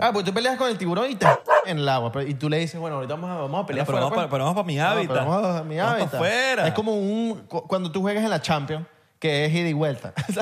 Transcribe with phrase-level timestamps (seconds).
[0.00, 1.26] Ah, pues tú peleas con el tiburón y te
[1.66, 2.12] en el agua.
[2.12, 4.22] pero- Y tú le dices, bueno, ahorita vamos a, vamos a pelear Pero vamos para-
[4.22, 4.30] pues.
[4.32, 5.16] pero vamos para mi No, hábitat.
[5.16, 6.14] pero vamos a mi Vamos para hábitat.
[6.14, 6.66] afuera.
[6.68, 7.44] Es como un...
[7.48, 8.86] cu- Cuando tú juegas en la Champions,
[9.18, 10.12] que es ida y vuelta.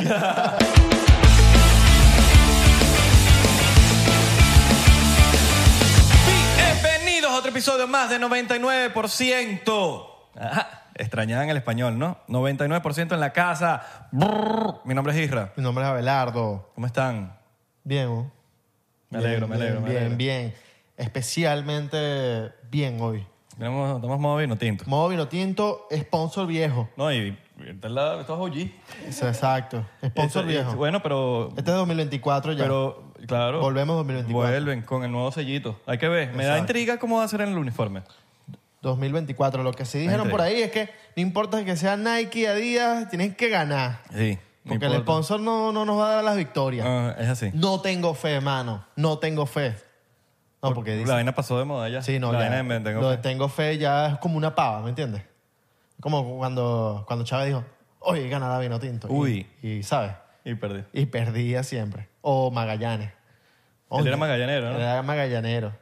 [6.57, 10.07] Bienvenidos a otro episodio más de 99%.
[10.39, 12.19] Ajá, extrañaban el español, ¿no?
[12.29, 14.09] 99% en la casa.
[14.13, 14.81] Brrr.
[14.85, 15.53] Mi nombre es Isra.
[15.57, 16.71] Mi nombre es Abelardo.
[16.75, 17.39] ¿Cómo están?
[17.85, 18.36] Bien, ¿no?
[19.11, 20.17] Me alegro, me alegro, me Bien, alegro.
[20.17, 20.55] bien.
[20.97, 23.25] Especialmente bien hoy.
[23.57, 24.85] Tenemos, tomamos modo vino tinto.
[24.87, 26.89] Modo vino tinto, sponsor viejo.
[26.97, 28.71] No, y esta es la, esto es OG.
[29.09, 29.85] Es Exacto.
[30.05, 30.75] Sponsor viejo.
[30.77, 31.49] Bueno, pero...
[31.57, 32.65] Este es 2024 ya.
[32.65, 33.61] Pero, claro.
[33.61, 34.51] Volvemos 2024.
[34.51, 35.81] Vuelven con el nuevo sellito.
[35.87, 36.29] Hay que ver.
[36.33, 36.61] Me da Exacto.
[36.61, 38.03] intriga cómo va a ser en el uniforme.
[38.83, 39.63] 2024.
[39.63, 43.35] Lo que sí dijeron por ahí es que no importa que sea Nike, Adidas, tienen
[43.35, 44.01] que ganar.
[44.15, 44.39] Sí.
[44.67, 45.05] Porque el importa.
[45.25, 46.87] sponsor no, no nos va a dar las victorias.
[46.89, 47.51] Ah, es así.
[47.55, 48.85] No tengo fe, mano.
[48.97, 49.77] No tengo fe.
[50.63, 51.13] No, porque La dice...
[51.13, 52.03] vaina pasó de moda ya.
[52.03, 52.49] Sí, no, la ya.
[52.51, 53.23] vaina de tengo lo de fe.
[53.23, 55.23] tengo fe ya es como una pava, ¿me entiendes?
[56.01, 57.65] Como cuando, cuando Chávez dijo,
[58.01, 59.07] oye, ganará vino tinto.
[59.09, 59.47] Y- Uy.
[59.63, 60.13] Y, ¿sabes?
[60.45, 60.83] Y perdí.
[60.93, 62.09] Y perdía siempre.
[62.21, 63.13] O Magallanes.
[63.91, 64.79] Él era magallanero, ¿no?
[64.81, 65.73] Era magallanero.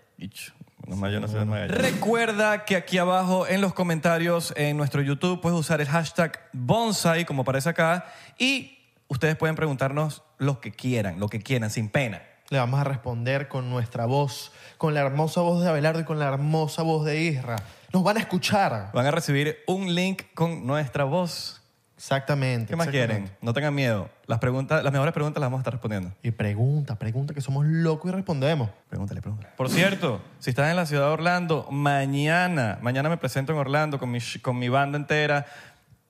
[0.86, 1.92] Yo no soy de Magallanes.
[1.92, 7.24] Recuerda que aquí abajo en los comentarios en nuestro YouTube puedes usar el hashtag bonsai
[7.24, 8.06] como aparece acá
[8.38, 8.78] y
[9.08, 12.22] ustedes pueden preguntarnos lo que quieran, lo que quieran, sin pena.
[12.50, 16.18] Le vamos a responder con nuestra voz, con la hermosa voz de Abelardo y con
[16.18, 17.56] la hermosa voz de Isra.
[17.92, 18.90] Nos van a escuchar.
[18.92, 21.62] Van a recibir un link con nuestra voz.
[21.96, 22.70] Exactamente.
[22.70, 23.22] ¿Qué más exactamente.
[23.22, 23.38] quieren?
[23.40, 24.08] No tengan miedo.
[24.26, 26.12] Las, preguntas, las mejores preguntas las vamos a estar respondiendo.
[26.22, 28.70] Y pregunta, pregunta, que somos locos y respondemos.
[28.88, 29.54] Pregúntale, pregúntale.
[29.56, 33.98] Por cierto, si estás en la ciudad de Orlando, mañana, mañana me presento en Orlando
[33.98, 35.46] con mi, con mi banda entera,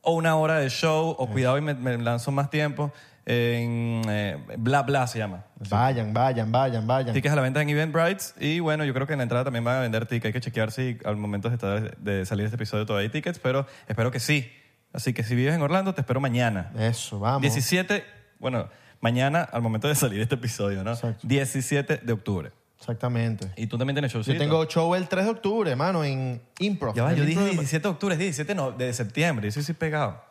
[0.00, 2.92] o una hora de show, o cuidado y me, me lanzo más tiempo,
[3.26, 5.44] en eh, Bla Bla se llama.
[5.70, 7.14] Vayan, vayan, vayan, vayan.
[7.14, 9.64] Tickets a la venta en Eventbrite y bueno, yo creo que en la entrada también
[9.64, 10.26] van a vender tickets.
[10.26, 13.38] Hay que chequear si al momento de, estar- de salir este episodio todavía hay tickets,
[13.38, 14.50] pero espero que sí.
[14.94, 16.70] Así que si vives en Orlando, te espero mañana.
[16.78, 17.42] Eso, vamos.
[17.42, 18.04] 17,
[18.38, 18.68] bueno,
[19.00, 20.92] mañana al momento de salir este episodio, ¿no?
[20.92, 21.26] Exacto.
[21.26, 22.52] 17 de octubre.
[22.78, 23.50] Exactamente.
[23.56, 24.34] Y tú también tienes showcito.
[24.34, 26.94] Yo tengo show el 3 de octubre, mano, en Improv.
[26.94, 29.50] Ya va, yo dije Improv- 17 de octubre, es 17 no, de septiembre.
[29.50, 30.22] Yo sí pegado.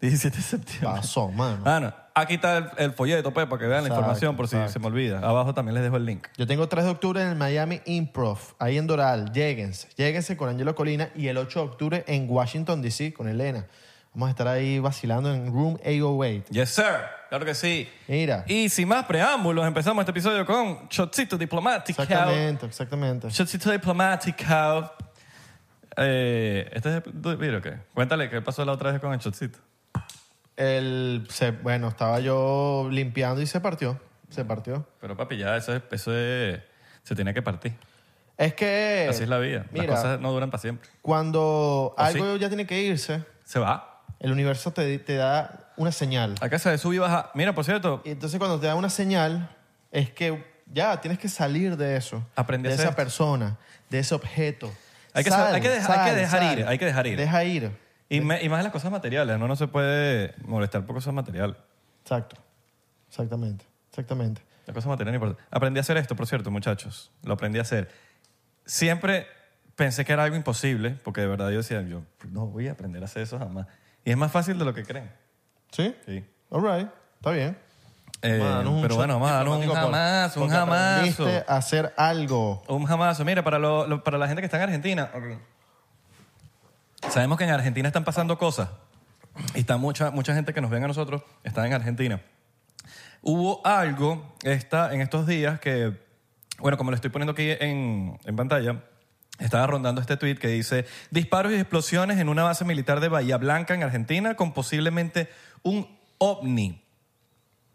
[0.00, 0.88] 17 de septiembre.
[0.92, 1.62] Pasó, mano.
[1.62, 4.56] Mano, aquí está el, el folleto, pues, para que vean la Exacto, información por si
[4.56, 4.72] exacto.
[4.72, 5.18] se me olvida.
[5.18, 6.26] Abajo también les dejo el link.
[6.38, 9.30] Yo tengo 3 de octubre en el Miami Improv, ahí en Doral.
[9.32, 9.88] Lléguense.
[9.96, 11.10] Lléguense con Angelo Colina.
[11.14, 13.66] Y el 8 de octubre en Washington, D.C., con Elena.
[14.12, 16.46] Vamos a estar ahí vacilando en Room 808.
[16.50, 16.84] Yes, sir.
[17.28, 17.88] Claro que sí.
[18.08, 18.44] Mira.
[18.48, 22.02] Y sin más preámbulos, empezamos este episodio con Shotcito Diplomático.
[22.02, 23.28] Exactamente, exactamente.
[23.30, 24.92] Shotcito Diplomático.
[25.96, 27.74] Eh, ¿Este es el video o qué?
[27.94, 29.58] Cuéntale qué pasó la otra vez con el Shotcito.
[30.56, 34.00] El, se- bueno, estaba yo limpiando y se partió.
[34.28, 34.86] Se partió.
[35.00, 36.60] Pero papi, ya eso, es- eso es-
[37.02, 37.74] se tiene que partir.
[38.36, 39.06] Es que.
[39.08, 39.66] Así es la vida.
[39.72, 40.88] Las cosas no duran para siempre.
[41.02, 43.89] cuando ¿O algo ya tiene que irse, Se va.
[44.20, 46.34] El universo te, te da una señal.
[46.40, 47.30] Acá se sube y baja.
[47.34, 49.50] Mira, por cierto, Y entonces cuando te da una señal,
[49.90, 52.24] es que ya tienes que salir de eso.
[52.36, 53.56] Aprendí a de esa persona,
[53.88, 54.72] de ese objeto.
[55.12, 56.58] Hay que Sal, hay que dejar- hay que dejar sal.
[56.60, 57.16] ir, hay que dejar ir.
[57.18, 57.72] Deja ir.
[58.08, 59.48] y, me- y más las cosas materiales, ¿no?
[59.48, 61.56] No se puede molestar por cosas materiales.
[62.02, 62.36] Exacto.
[63.08, 63.64] Exactamente.
[63.90, 64.42] Exactamente.
[64.66, 65.46] Las cosas materiales no importan.
[65.50, 67.10] Aprendí a hacer esto, por cierto, muchachos.
[67.24, 67.90] Lo aprendí a hacer.
[68.64, 69.26] Siempre
[69.74, 73.02] pensé que era algo imposible, porque de verdad yo decía, yo no voy a aprender
[73.02, 73.66] a hacer eso jamás.
[74.04, 75.10] Y es más fácil de lo que creen.
[75.70, 75.94] ¿Sí?
[76.06, 76.24] Sí.
[76.50, 76.88] All right.
[77.16, 77.56] Está bien.
[78.22, 78.38] Eh,
[78.82, 80.50] pero bueno, vamos a darnos un jamás, un
[81.48, 82.62] a hacer algo.
[82.68, 83.24] Un jamazo.
[83.24, 85.10] Mira, para, lo- lo- para la gente que está en Argentina,
[87.08, 88.68] sabemos que en Argentina están pasando cosas.
[89.54, 92.20] Y está mucha, mucha gente que nos ven a nosotros está en Argentina.
[93.22, 95.98] Hubo algo esta, en estos días que,
[96.58, 98.82] bueno, como lo estoy poniendo aquí en, en pantalla,
[99.40, 103.36] estaba rondando este tweet que dice, disparos y explosiones en una base militar de Bahía
[103.38, 105.28] Blanca, en Argentina, con posiblemente
[105.62, 105.88] un
[106.18, 106.82] ovni.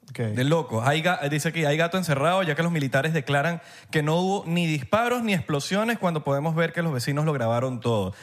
[0.10, 0.20] Ok.
[0.20, 0.84] De loco.
[0.84, 4.68] Hay dice que hay gato encerrado ya que los militares declaran que no hubo ni
[4.68, 8.14] disparos ni explosiones cuando podemos ver que los vecinos lo grabaron todo.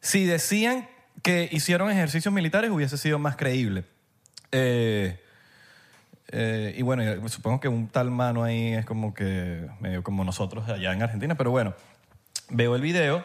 [0.00, 0.88] Si decían
[1.22, 3.84] que hicieron ejercicios militares hubiese sido más creíble.
[4.52, 5.20] Eh,
[6.28, 10.68] eh, y bueno, supongo que un tal mano ahí es como que medio como nosotros
[10.68, 11.74] allá en Argentina, pero bueno,
[12.50, 13.24] veo el video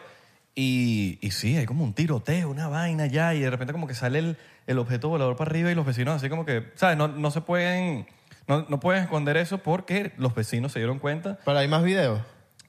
[0.54, 3.94] y, y sí, hay como un tiroteo, una vaina ya, y de repente como que
[3.94, 4.36] sale el,
[4.66, 6.96] el objeto volador para arriba y los vecinos así como que, ¿sabes?
[6.96, 8.06] No, no se pueden,
[8.46, 11.38] no, no pueden esconder eso porque los vecinos se dieron cuenta.
[11.44, 12.20] Pero hay más videos.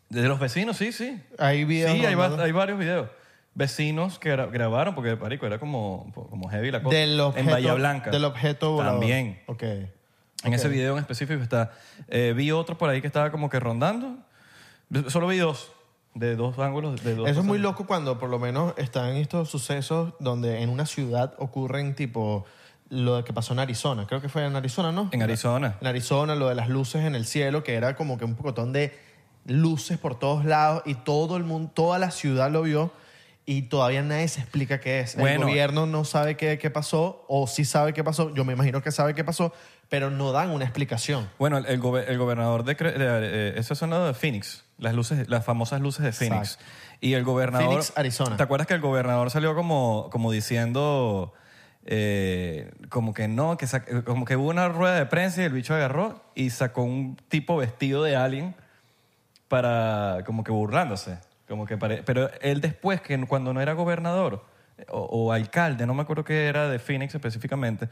[0.09, 1.21] De los vecinos, sí, sí.
[1.39, 1.93] Hay videos.
[1.93, 3.09] Sí, hay, va- hay varios videos.
[3.53, 6.95] Vecinos que gra- grabaron, porque marico, era como, como heavy la cosa.
[6.97, 8.09] Del objeto, en Bahía Blanca.
[8.11, 8.99] Del objeto volador.
[8.99, 9.41] También.
[9.47, 9.63] Ok.
[10.43, 11.71] En ese video en específico está.
[12.07, 14.17] eh, vi otro por ahí que estaba como que rondando.
[15.07, 15.71] Solo vi dos.
[16.13, 17.03] De dos ángulos.
[17.03, 20.69] De dos Eso es muy loco cuando por lo menos están estos sucesos donde en
[20.69, 22.45] una ciudad ocurren tipo
[22.89, 24.05] lo que pasó en Arizona.
[24.07, 25.07] Creo que fue en Arizona, ¿no?
[25.13, 25.77] En Arizona.
[25.79, 28.73] En Arizona, lo de las luces en el cielo, que era como que un pocotón
[28.73, 28.93] de
[29.45, 32.91] luces por todos lados y todo el mundo, toda la ciudad lo vio
[33.45, 35.15] y todavía nadie se explica qué es.
[35.15, 35.41] Bueno.
[35.43, 38.33] el gobierno no sabe qué, qué pasó o sí sabe qué pasó.
[38.35, 39.51] Yo me imagino que sabe qué pasó,
[39.89, 41.27] pero no dan una explicación.
[41.39, 45.29] Bueno, el, el gobe- el gobernador de, de eh, eso es de Phoenix, las luces,
[45.29, 46.53] las famosas luces de Phoenix.
[46.55, 46.65] Exacto.
[46.99, 48.35] Y el gobernador, Phoenix, Arizona.
[48.37, 51.33] ¿Te acuerdas que el gobernador salió como, como diciendo,
[51.85, 53.65] eh, como que no, que
[54.03, 57.57] como que hubo una rueda de prensa y el bicho agarró y sacó un tipo
[57.57, 58.55] vestido de alien
[59.47, 61.17] para, como que burlándose,
[61.47, 64.45] como que pare- pero él después que cuando no era gobernador
[64.89, 67.89] o, o alcalde, no me acuerdo qué era de Phoenix específicamente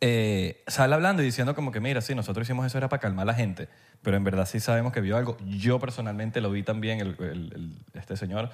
[0.00, 3.22] eh, sale hablando y diciendo como que, mira, sí, nosotros hicimos eso era para calmar
[3.22, 3.68] a la gente,
[4.02, 5.36] pero en verdad sí sabemos que vio algo.
[5.46, 8.50] Yo personalmente lo vi también, el, el- el- este señor.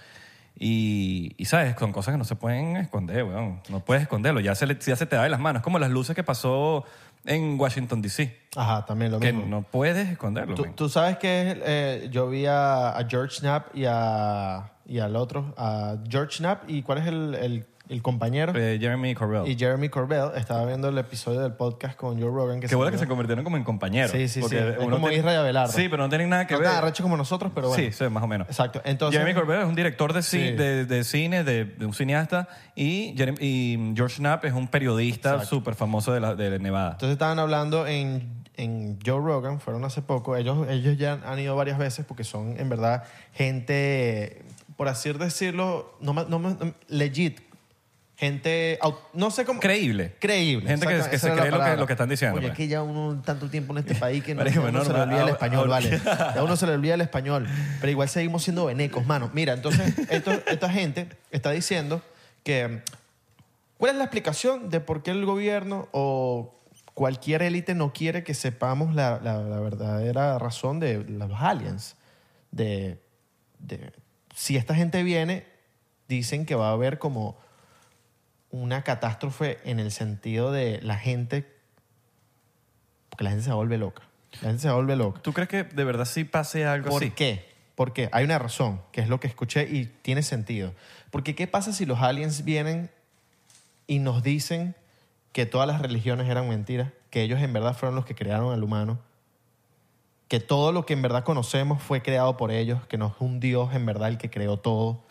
[0.58, 1.74] Y, y, ¿sabes?
[1.78, 3.60] Son cosas que no se pueden esconder, weón.
[3.70, 4.40] No puedes esconderlo.
[4.40, 5.62] Ya se, le- ya se te da de las manos.
[5.62, 6.84] Como las luces que pasó
[7.24, 8.36] en Washington, D.C.
[8.56, 9.48] Ajá, también lo Que mismo.
[9.48, 10.54] no puedes esconderlo.
[10.54, 15.16] Tú, tú sabes que eh, yo vi a, a George Knapp y, a, y al
[15.16, 18.52] otro, a George Knapp y cuál es el, el, el compañero.
[18.56, 19.46] Eh, Jeremy Corbell.
[19.46, 22.58] Y Jeremy Corbell estaba viendo el episodio del podcast con Joe Rogan.
[22.60, 24.10] Que Qué bueno que se convirtieron como en compañeros.
[24.12, 24.56] Sí, sí, sí.
[24.56, 25.72] Es como tiene- Isra y Abelardo.
[25.72, 26.68] Sí, pero no tienen nada que No ver.
[26.68, 27.84] arrecho como nosotros, pero bueno.
[27.84, 28.48] Sí, sí, más o menos.
[28.48, 28.80] Exacto.
[28.84, 30.38] Entonces, Jeremy Corbell es un director de, ci- Sí.
[30.52, 35.44] de, de cine, de, de un cineasta, y, Jeremy- y George Knapp es un periodista
[35.44, 36.92] súper famoso de, la, de Nevada.
[36.92, 40.34] entonces estaban hablando en, en Joe Rogan, fueron hace poco.
[40.36, 43.04] Ellos, ellos ya han ido varias veces porque son, en verdad,
[43.34, 44.42] gente,
[44.76, 47.40] por así decirlo, no, no- legit.
[48.22, 48.78] Gente,
[49.14, 49.58] no sé cómo...
[49.58, 50.14] Creíble.
[50.20, 50.68] Creíble.
[50.68, 52.52] Gente que- se cree lo que- lo que están diciendo, Oye, pues.
[52.52, 54.92] es que ya uno tanto tiempo en este país que no, Marico, uno no, se
[54.92, 56.00] le no, olvida el ahora- español, vale.
[56.36, 57.48] Ya uno se le olvida el español.
[57.80, 59.28] Pero igual seguimos siendo venecos, mano.
[59.34, 62.00] Mira, entonces esto- esta gente está diciendo
[62.44, 62.82] que...
[63.76, 66.54] ¿Cuál es la explicación de por qué el gobierno o
[66.94, 71.96] cualquier élite no quiere que sepamos la, la- la verdadera razón de los aliens?
[72.52, 73.02] De,
[73.58, 73.90] de-
[74.36, 75.44] si esta gente viene,
[76.06, 77.36] dicen que va a haber como
[78.52, 81.50] una catástrofe en el sentido de la gente,
[83.08, 84.02] porque la gente se vuelve loca.
[84.34, 85.20] La gente se vuelve loca.
[85.22, 87.10] ¿Tú crees que de verdad sí pase algo ¿Por así?
[87.10, 87.50] qué?
[87.74, 90.74] Porque hay una razón, que es lo que escuché y tiene sentido.
[91.10, 92.90] Porque ¿qué pasa si los aliens vienen
[93.86, 94.76] y nos dicen
[95.32, 96.92] que todas las religiones eran mentiras?
[97.10, 99.00] Que ellos en verdad fueron los que crearon al humano.
[100.28, 102.86] Que todo lo que en verdad conocemos fue creado por ellos.
[102.86, 105.04] Que no es un Dios en verdad el que creó todo.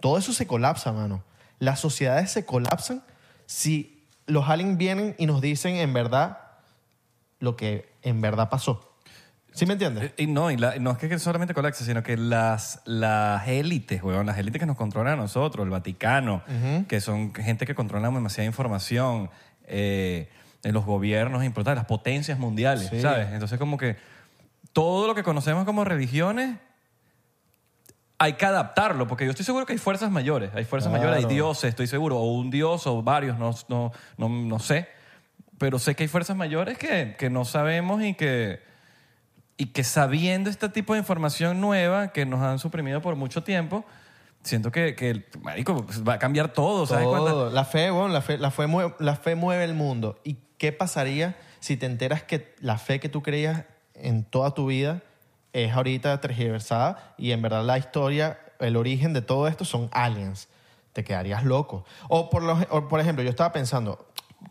[0.00, 1.22] Todo eso se colapsa, mano.
[1.62, 3.04] Las sociedades se colapsan
[3.46, 6.38] si los aliens vienen y nos dicen en verdad
[7.38, 8.96] lo que en verdad pasó.
[9.52, 10.04] ¿Sí me entiendes?
[10.16, 14.02] Eh, Y no, y la- no es que solamente colapse, sino que las, las élites,
[14.02, 16.42] weón, las élites que nos controlan a nosotros, el Vaticano,
[16.88, 19.30] que son gente que controla demasiada información,
[19.64, 20.28] eh,
[20.64, 23.00] en los gobiernos importantes, las potencias mundiales, Sí.
[23.00, 23.28] ¿sabes?
[23.32, 23.96] Entonces como que
[24.72, 26.56] todo lo que conocemos como religiones
[28.22, 31.06] hay que adaptarlo, porque yo estoy seguro que hay fuerzas mayores, hay fuerzas Claro.
[31.08, 34.86] mayores, hay dioses, estoy seguro, o un dios o varios, no, no, no, no sé,
[35.58, 38.62] pero sé que hay fuerzas mayores que, que no sabemos y que,
[39.56, 43.84] y que sabiendo este tipo de información nueva que nos han suprimido por mucho tiempo,
[44.44, 47.06] siento que, que marico, pues, va a cambiar todo, ¿sabes?
[47.06, 47.50] Todo.
[47.50, 50.20] La fe, la fe, la, fe mueve, la fe mueve el mundo.
[50.22, 53.64] ¿Y qué pasaría si te enteras que la fe que tú creías
[53.94, 55.02] en toda tu vida
[55.52, 60.48] es ahorita tergiversada y en verdad la historia, el origen de todo esto son aliens?
[60.92, 61.84] Te quedarías loco.
[62.08, 64.06] O por, lo- o por ejemplo, yo estaba pensando,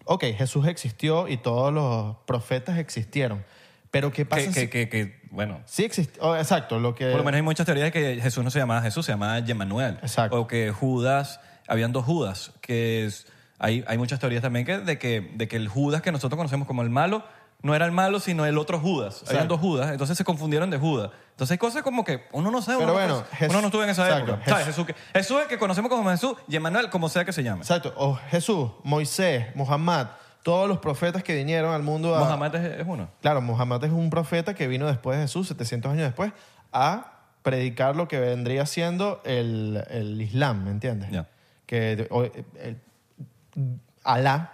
[0.05, 3.43] ok, Jesús existió y todos los profetas existieron,
[3.91, 4.67] pero ¿qué pasa que, si...
[4.67, 7.08] que, que, que, bueno, Sí existió, exacto, lo que...
[7.08, 9.39] Por lo menos hay muchas teorías de que Jesús no se llamaba Jesús, se llamaba
[9.39, 10.00] Yemanuel.
[10.01, 10.39] Exacto.
[10.41, 13.27] O que Judas, habían dos Judas, que es-
[13.60, 16.67] hay, hay muchas teorías también que, de, que, de que el Judas que nosotros conocemos
[16.67, 17.24] como el malo
[17.63, 19.23] no era el malo, sino el otro Judas.
[19.27, 21.11] Habían dos Judas, entonces se confundieron de Judas.
[21.31, 23.67] Entonces hay cosas como que uno no sabe, Pero uno, bueno, no, Jesús- uno no
[23.67, 24.49] estuvo en esa exacto, época.
[24.49, 24.65] ¿Sabes?
[24.67, 27.43] Jesús, que- Jesús es el que conocemos como Jesús y Emanuel como sea que se
[27.43, 27.61] llame.
[27.61, 27.93] Exacto.
[27.97, 30.07] O Jesús, Moisés, Muhammad,
[30.43, 32.19] todos los profetas que vinieron al mundo a...
[32.19, 33.09] Mohammed es, es uno.
[33.21, 36.31] Claro, Muhammad es un profeta que vino después de Jesús, 700 años después,
[36.73, 37.13] a
[37.43, 41.09] predicar lo que vendría siendo el, el Islam, ¿me entiendes?
[41.11, 41.27] Ya.
[41.67, 42.77] Que o- el-
[44.03, 44.51] Alá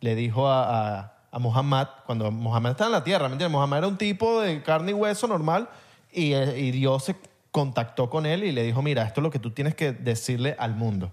[0.00, 3.48] le dijo a, a, a Muhammad, cuando Muhammad estaba en la tierra, ¿me?
[3.50, 5.68] Muhammad era un tipo de carne y hueso normal
[6.10, 7.16] y, eh, y Dios se
[7.50, 10.56] contactó con él y le dijo, mira, esto es lo que tú tienes que decirle
[10.58, 11.12] al mundo.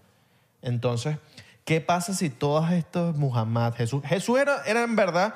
[0.62, 1.18] Entonces,
[1.66, 5.36] ¿qué pasa si todos estos Muhammad, Jesús, Jesús era, era en verdad,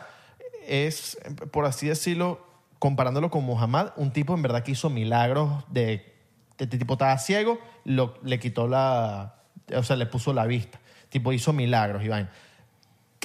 [0.65, 1.17] es,
[1.51, 2.39] por así decirlo,
[2.79, 6.15] comparándolo con Muhammad, un tipo en verdad que hizo milagros de,
[6.57, 9.35] este tipo estaba ciego, lo, le quitó la,
[9.75, 10.79] o sea, le puso la vista,
[11.09, 12.29] tipo hizo milagros, Iván.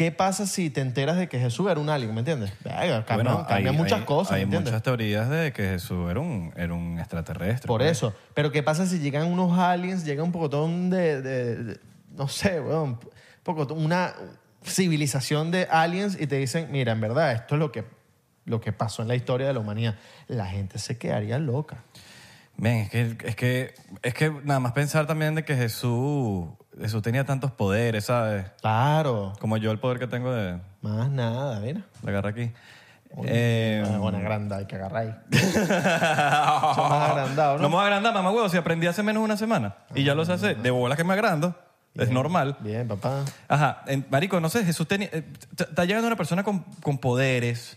[0.03, 2.53] ¿Qué pasa si te enteras de que Jesús era un alien, ¿me entiendes?
[2.65, 4.73] Verga, cambia, Bueno, cambia hay- muchas hay- cosas, Hay ¿me entiendes?
[4.73, 7.69] muchas teorías de que Jesús era un, era un extraterrestre.
[7.69, 7.93] Por pues.
[7.93, 8.13] eso.
[8.35, 11.81] Pero ¿qué pasa si llegan unos aliens, llega un pocotón de, de- de-
[12.17, 12.99] no sé, weón,
[13.45, 14.13] pocotón, una
[14.65, 17.85] civilización de aliens y te dicen, mira, en verdad, esto es lo que,
[18.45, 19.95] lo que pasó en la historia de la humanidad.
[20.27, 21.85] La gente se quedaría loca.
[22.61, 26.49] Es que, es, que, es que nada más pensar también de que Jesús,
[26.81, 28.47] Jesús tenía tantos poderes, ¿sabes?
[28.61, 29.33] Claro.
[29.41, 31.83] Como yo el poder que tengo de, Más nada, mira.
[32.02, 32.50] de agarrar aquí.
[33.26, 35.14] Eh, Buena granda, hay que agarrar ahí.
[35.31, 37.62] Más agrandado, ¿no?
[37.62, 39.75] No me voy a agrandar, mamá huevo, si aprendí hace menos de una semana.
[39.95, 40.57] Y ya lo sé hacer.
[40.59, 41.55] De bola que me agrando.
[41.95, 42.57] Es normal.
[42.61, 43.23] Bien, papá.
[43.49, 45.11] Ajá, en- marico, no sé, Jesús tenía...
[45.12, 45.25] eh,
[45.59, 47.76] Está llegando una persona con, con poderes,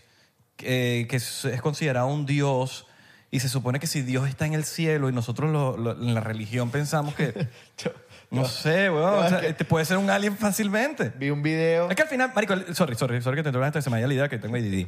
[0.58, 2.86] eh, que es, es considerado un dios,
[3.30, 6.14] y se supone que si Dios está en el cielo y nosotros lo- lo- en
[6.14, 7.46] la religión pensamos que...
[8.30, 11.12] No sé, weón, o es sea, que te puede ser un alien fácilmente.
[11.16, 11.88] vi un video.
[11.88, 14.14] Es que al final, marico, sorry, sorry, sorry que te interrumpa, se me haya la
[14.14, 14.86] idea que tengo ADD.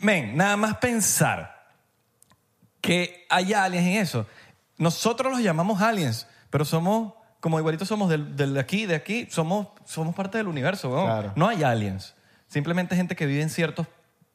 [0.00, 1.70] Men, nada más pensar
[2.80, 4.26] que hay aliens en eso.
[4.78, 9.26] Nosotros los llamamos aliens, pero somos, como igualitos somos del, del de aquí, de aquí,
[9.30, 11.06] somos, somos parte del universo, weón.
[11.06, 11.32] Claro.
[11.34, 12.14] No hay aliens.
[12.46, 13.86] Simplemente gente que vive en ciertos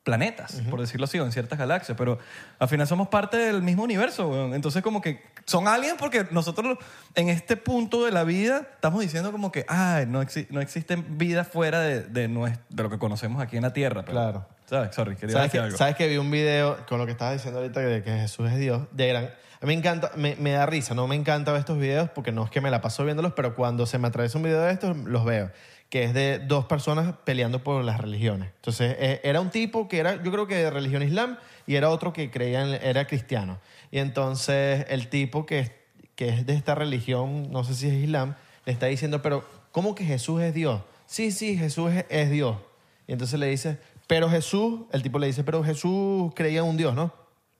[0.03, 2.17] planetas, por decirlo así, o en ciertas galaxias, pero
[2.57, 4.53] al final somos parte del mismo universo, weón.
[4.55, 6.77] Entonces como que son aliens porque nosotros
[7.15, 10.95] en este punto de la vida estamos diciendo como que, ay, no, exi- no existe
[10.95, 14.01] vida fuera de, de, nues- de lo que conocemos aquí en la Tierra.
[14.01, 14.47] pero- Claro.
[14.65, 14.95] ¿Sabes?
[14.95, 15.77] Sorry, quería ¿Sabes decir que, algo.
[15.77, 18.57] ¿Sabes que vi un video con lo que estabas diciendo ahorita de que Jesús es
[18.57, 18.83] Dios?
[18.93, 21.77] De gran, a mí me encanta, me, me da risa, no me encanta ver estos
[21.77, 24.45] videos porque no es que me la paso viéndolos, pero cuando se me atraviesa un
[24.45, 25.51] video de estos, los veo.
[25.91, 28.49] Que es de dos personas peleando por las religiones.
[28.55, 31.91] Entonces, eh, era un tipo que era, yo creo que de religión islam, y era
[31.91, 33.59] otro que creía, era cristiano.
[33.91, 35.71] Y entonces, el tipo que,
[36.15, 38.33] que es de esta religión, no sé si es islam,
[38.65, 40.81] le está diciendo, pero ¿cómo que Jesús es Dios?
[41.05, 42.57] Sí, sí, Jesús es, es Dios.
[43.05, 46.77] Y entonces le dice, pero Jesús, el tipo le dice, pero Jesús creía en un
[46.77, 47.13] Dios, ¿no?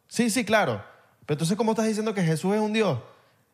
[0.07, 0.83] Sí, sí, claro.
[1.25, 2.99] Pero entonces, ¿cómo estás diciendo que Jesús es un Dios?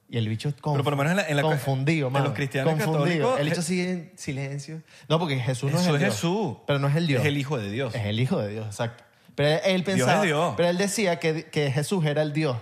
[0.09, 2.31] Y el bicho conf- Pero por lo menos en la- en la- confundido, en los
[2.33, 3.03] cristianos Confundido.
[3.03, 4.81] católicos, El bicho Je- sigue en silencio.
[5.09, 6.13] No, porque Jesús no es Jesús el es Dios.
[6.15, 6.57] Jesús.
[6.65, 7.21] Pero no es el Dios.
[7.21, 7.93] Es el Hijo de Dios.
[7.93, 9.03] Es el Hijo de Dios, exacto.
[9.35, 10.21] Pero él, pensaba...
[10.23, 10.53] Dios.
[10.55, 12.57] Pero él decía que, que Jesús era el Dios.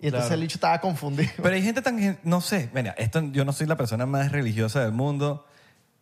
[0.00, 0.34] Y entonces Claro.
[0.34, 1.30] el bicho estaba confundido.
[1.42, 1.98] Pero hay gente tan...
[1.98, 5.46] gen- No sé, mira, esto, yo no soy la persona más religiosa del mundo,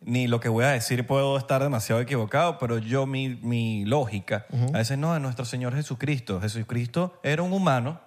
[0.01, 4.45] ni lo que voy a decir puedo estar demasiado equivocado, pero yo, mi, mi lógica,
[4.73, 6.39] a veces no, es nuestro Señor Jesucristo.
[6.41, 7.99] Jesucristo era un humano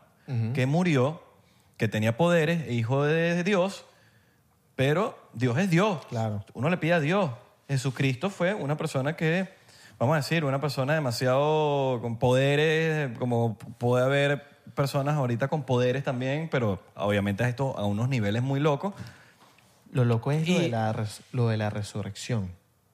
[0.55, 1.23] que murió,
[1.81, 3.87] que tenía poderes, hijo de Dios,
[4.77, 6.05] pero Dios es Dios.
[6.11, 6.45] Claro.
[6.53, 7.31] Uno le pide a Dios.
[7.71, 9.49] Jesucristo fue una persona que,
[9.99, 14.45] vamos a decir, una persona demasiado con poderes, como puede haber
[14.75, 18.93] personas ahorita con poderes también, pero obviamente esto a unos niveles muy locos.
[19.91, 22.51] Lo loco es lo, Y- de la, res- lo de la resurrección.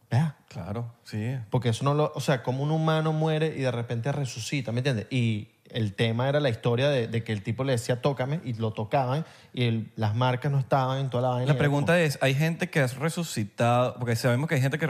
[0.08, 0.36] ¿Verdad?
[0.46, 1.36] Claro, sí.
[1.50, 2.12] Porque eso no lo...
[2.14, 5.08] O sea, como un humano muere y de repente resucita, ¿me entiendes?
[5.10, 8.54] Y el tema era la historia de, de que el tipo le decía tócame y
[8.54, 11.52] lo tocaban y el- las marcas no estaban en toda la vaina.
[11.52, 14.86] La pregunta es, hay gente que ha resucitado, porque sabemos que hay gente que...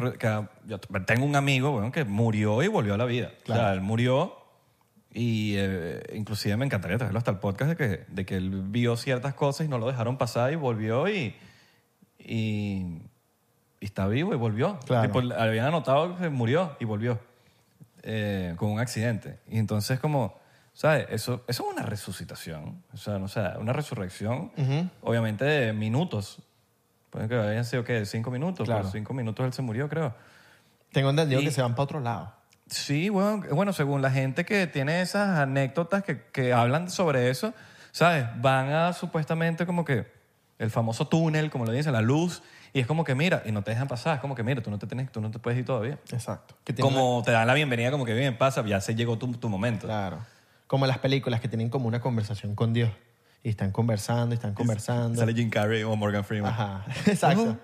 [0.66, 3.28] yo tengo un amigo bueno, que murió y volvió a la vida.
[3.28, 3.74] O sea, Claro.
[3.74, 4.36] él murió
[5.12, 8.96] y eh, inclusive me encantaría traerlo hasta el podcast de que, de que él vio
[8.96, 11.34] ciertas cosas y no lo dejaron pasar y volvió y,
[12.18, 13.00] y,
[13.80, 14.78] y está vivo y volvió.
[14.86, 15.06] Claro.
[15.10, 17.18] Tipo, habían anotado que murió y volvió
[18.02, 19.38] eh, con un accidente.
[19.48, 20.38] Y entonces como,
[20.76, 21.06] ¿sabes?
[21.08, 22.82] Eso, eso es una resucitación.
[22.92, 24.52] O sea, no sé, una resurrección,
[25.00, 26.42] obviamente de minutos.
[27.08, 28.04] Puede que hayan sido, ¿qué?
[28.04, 28.66] Cinco minutos.
[28.66, 28.88] Claro.
[28.90, 30.14] Cinco minutos él se murió, creo.
[30.92, 32.34] Tengo entendido que se van para otro lado.
[32.66, 37.54] Sí, bueno, bueno, según la gente que tiene esas anécdotas que, que hablan sobre eso,
[37.92, 38.26] ¿sabes?
[38.42, 40.12] Van a supuestamente como que
[40.58, 42.42] el famoso túnel, como lo dicen, la luz,
[42.74, 44.16] Y es como que, mira, y no te dejan pasar.
[44.16, 45.98] Es como que, mira, tú no te, tienes, tú no te puedes ir todavía.
[46.12, 46.54] Exacto.
[46.78, 49.86] Como te dan la bienvenida, como que bien, pasa, ya se llegó tu, tu momento.
[49.86, 50.18] Claro.
[50.66, 52.90] Como las películas que tienen como una conversación con Dios.
[53.42, 55.20] Y están conversando, y están conversando.
[55.20, 56.50] Sale Jim Carrey o Morgan Freeman.
[56.52, 57.56] Ajá, exacto.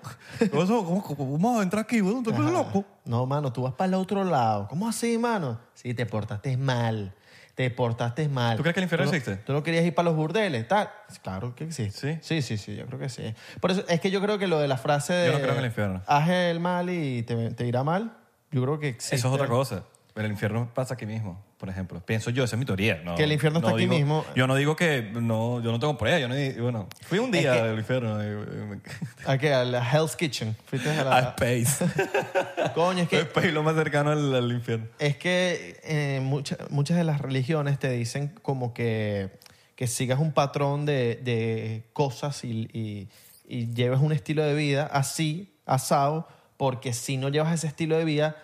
[0.51, 2.01] ¿Cómo, cómo, cómo vamos a entrar aquí?
[2.01, 2.23] weón?
[2.23, 2.85] ¿Tú loco?
[3.03, 4.67] No, mano, tú vas para el otro lado.
[4.69, 5.59] ¿Cómo así, mano?
[5.73, 7.13] Sí, te portaste mal.
[7.55, 8.55] Te portaste mal.
[8.55, 9.43] ¿Tú crees que el infierno Tú no- existe?
[9.43, 10.65] ¿Tú no querías ir para los burdeles?
[10.67, 10.89] Tal.
[11.21, 12.19] Claro que existe.
[12.21, 12.41] ¿Sí?
[12.41, 13.35] Sí, sí, sí, yo creo que sí.
[13.59, 15.27] Por eso es que yo creo que lo de la frase de...
[15.27, 16.01] Yo no creo en el infierno.
[16.07, 18.15] Haz el mal y te, te irá mal.
[18.51, 19.17] Yo creo que existe.
[19.17, 19.83] Eso es otra cosa.
[20.13, 21.99] Pero el infierno pasa aquí mismo, por ejemplo.
[22.05, 23.01] Pienso yo, esa es mi teoría.
[23.03, 24.23] No, Que el infierno está no aquí digo- mismo.
[24.35, 26.19] Yo no digo que no, yo no tengo prueba.
[26.19, 28.21] Yo no, bueno, fui un día Es que- al infierno.
[28.21, 28.79] eh,
[29.25, 29.53] ¿A qué?
[29.55, 30.55] A la Hell's Kitchen.
[30.67, 31.19] Fuiste a A la...
[31.35, 31.83] Space.
[32.75, 33.21] Coño, es que...
[33.21, 34.85] Space lo más cercano al, al infierno.
[34.99, 39.31] Es que eh, mucha- muchas de las religiones te dicen como que,
[39.75, 43.07] que sigas un patrón de, de cosas y, y,
[43.47, 46.27] y lleves un estilo de vida así, asado,
[46.57, 48.35] porque si no llevas ese estilo de vida,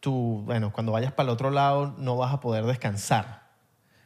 [0.00, 3.42] tú, bueno, cuando vayas para el otro lado no vas a poder descansar.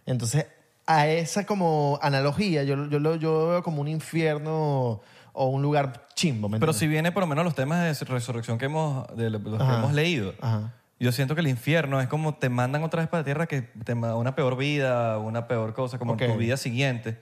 [0.07, 0.47] Entonces,
[0.87, 5.01] a esa como analogía, yo, yo, lo, yo veo como un infierno
[5.33, 6.49] o un lugar chimbo.
[6.49, 6.79] ¿me Pero entiendes?
[6.81, 9.93] si viene por lo menos los temas de resurrección que hemos, de los que hemos
[9.93, 10.73] leído, Ajá.
[10.99, 13.63] yo siento que el infierno es como te mandan otra vez para la tierra que
[13.63, 16.23] te ma- una peor vida, una peor cosa, como Ok.
[16.27, 17.21] tu vida siguiente,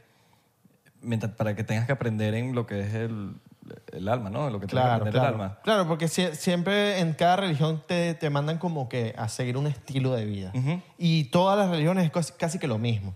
[1.03, 3.35] mientras, para que tengas que aprender en lo que es el,
[3.93, 4.51] el alma, ¿no?
[4.51, 5.29] Lo que Claro, aprender claro.
[5.37, 5.59] el alma.
[5.65, 9.67] Claro, porque sie- siempre en cada religión te, te mandan como que a seguir un
[9.67, 10.53] estilo de vida.
[10.99, 13.15] Y todas las religiones es casi, casi que lo mismo.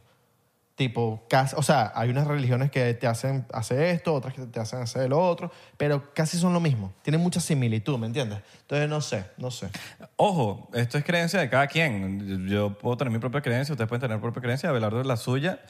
[0.75, 4.59] Tipo, casi, o sea, hay unas religiones que te hacen hacer esto, otras que te
[4.59, 6.92] hacen hacer lo otro, pero casi son lo mismo.
[7.02, 8.40] Tienen mucha similitud, ¿me entiendes?
[8.62, 9.68] Entonces, no sé, no sé.
[10.16, 12.49] Ojo, esto es creencia de cada quien.
[12.49, 15.61] Yo puedo tener mi propia creencia, ustedes pueden tener propia creencia, Abelardo es la suya.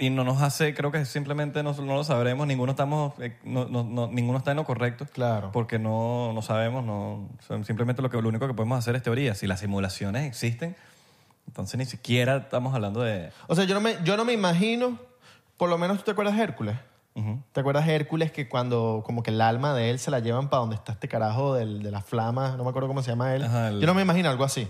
[0.00, 3.64] Y no nos hace, creo que simplemente no, no lo sabremos, ninguno estamos, eh, no-
[3.66, 5.06] no- no- ninguno está en lo correcto.
[5.12, 5.50] Claro.
[5.52, 7.28] Porque no, no sabemos, no,
[7.64, 9.34] simplemente lo, que, lo único que podemos hacer es teoría.
[9.34, 10.76] Si las simulaciones existen,
[11.48, 13.30] entonces ni siquiera estamos hablando de...
[13.48, 14.98] O sea, yo no me, yo no me imagino,
[15.56, 16.76] por lo menos tú te acuerdas de Hércules.
[17.50, 20.48] ¿Te acuerdas de Hércules que cuando como que el alma de él se la llevan
[20.48, 23.34] para donde está este carajo del- de la flama, no me acuerdo cómo se llama
[23.34, 23.42] él?
[23.42, 24.68] Ajá, el- Yo no me imagino algo así.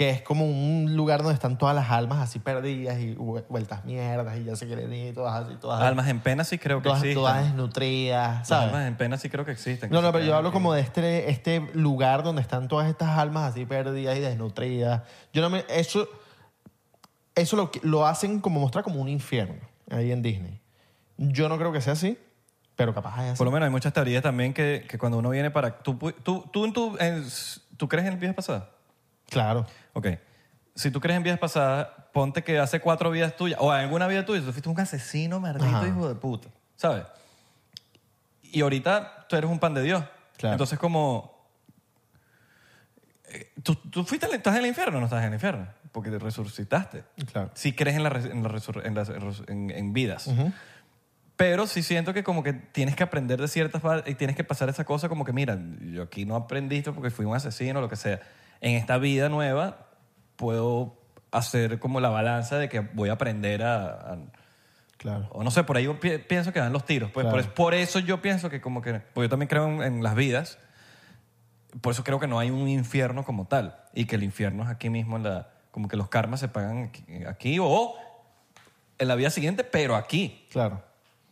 [0.00, 3.84] Que es como un lugar donde están todas las almas así perdidas y vu- vueltas
[3.84, 6.84] mierdas y ya se quieren ir, todas así, todas, Almas en pena sí creo que
[6.84, 7.22] todas, existen.
[7.22, 9.90] todas desnutridas, almas en pena sí creo que existen.
[9.90, 13.50] No, no, pero yo hablo como de este, este lugar donde están todas estas almas
[13.50, 15.02] así perdidas y desnutridas.
[15.34, 15.66] Yo no me...
[15.68, 16.08] Eso,
[17.34, 19.60] eso lo, lo hacen como mostrar como un infierno
[19.90, 20.62] ahí en Disney.
[21.18, 22.16] Yo no creo que sea así,
[22.74, 23.36] pero capaz es así.
[23.38, 25.76] Por lo menos hay muchas teorías también que, que cuando uno viene para...
[25.82, 27.26] ¿Tú, tú, tú, en-
[27.76, 28.64] ¿tú crees en vidas pasadas?
[29.28, 29.66] Claro.
[29.92, 30.06] Ok.
[30.74, 34.06] Si tú crees en vidas pasadas, ponte que hace cuatro vidas tuyas, o en alguna
[34.06, 35.86] vida tuya, tú fuiste un asesino, maldito Ajá.
[35.86, 37.04] hijo de puta, ¿sabes?
[38.42, 40.04] Y ahorita tú eres un pan de Dios.
[40.36, 40.54] Claro.
[40.54, 41.38] Entonces como...
[43.28, 45.66] eh, ¿Tú, tú fuiste, al- estás en el infierno o no estás en el infierno?
[45.92, 47.04] Porque te resucitaste.
[47.32, 47.50] Claro.
[47.54, 49.10] Si crees en, la, res- en, la resur- en, las-
[49.48, 50.28] en- en vidas.
[51.36, 54.68] Pero sí siento que como que tienes que aprender de ciertas y tienes que pasar
[54.68, 55.58] esa cosa como que, mira,
[55.92, 58.20] yo aquí no aprendí esto porque fui un asesino o lo que sea.
[58.60, 59.86] En esta vida nueva
[60.36, 60.96] puedo
[61.32, 63.84] hacer como la balanza de que voy a aprender a...
[64.12, 64.18] a-
[64.96, 65.28] Claro.
[65.32, 67.10] o no sé, por ahí yo pi- pienso que dan los tiros.
[67.10, 67.42] Pues Claro.
[67.42, 69.00] por, por eso yo pienso que como que...
[69.00, 70.58] Pues yo también creo en, en las vidas.
[71.80, 73.76] Por eso creo que no hay un infierno como tal.
[73.94, 75.48] Y que el infierno es aquí mismo en la...
[75.70, 77.94] Como que los karmas se pagan aquí, aquí o
[78.98, 80.46] en la vida siguiente, pero aquí.
[80.50, 80.82] Claro.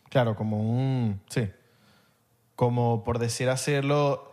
[0.09, 1.21] Claro, como un...
[1.29, 1.51] Sí.
[2.55, 4.28] Como por decir hacerlo,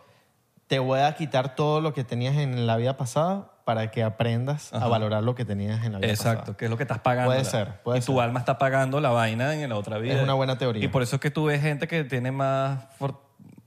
[0.67, 4.73] te voy a quitar todo lo que tenías en la vida pasada para que aprendas
[4.73, 6.57] a valorar lo que tenías en la vida Exacto, pasada.
[6.57, 7.31] que es lo que estás pagando.
[7.31, 8.21] Puede ser, puede y tu ser.
[8.21, 10.15] alma está pagando la vaina en la otra vida.
[10.15, 10.83] Es una buena teoría.
[10.83, 13.19] Y por eso es que tú ves gente que tiene más, for-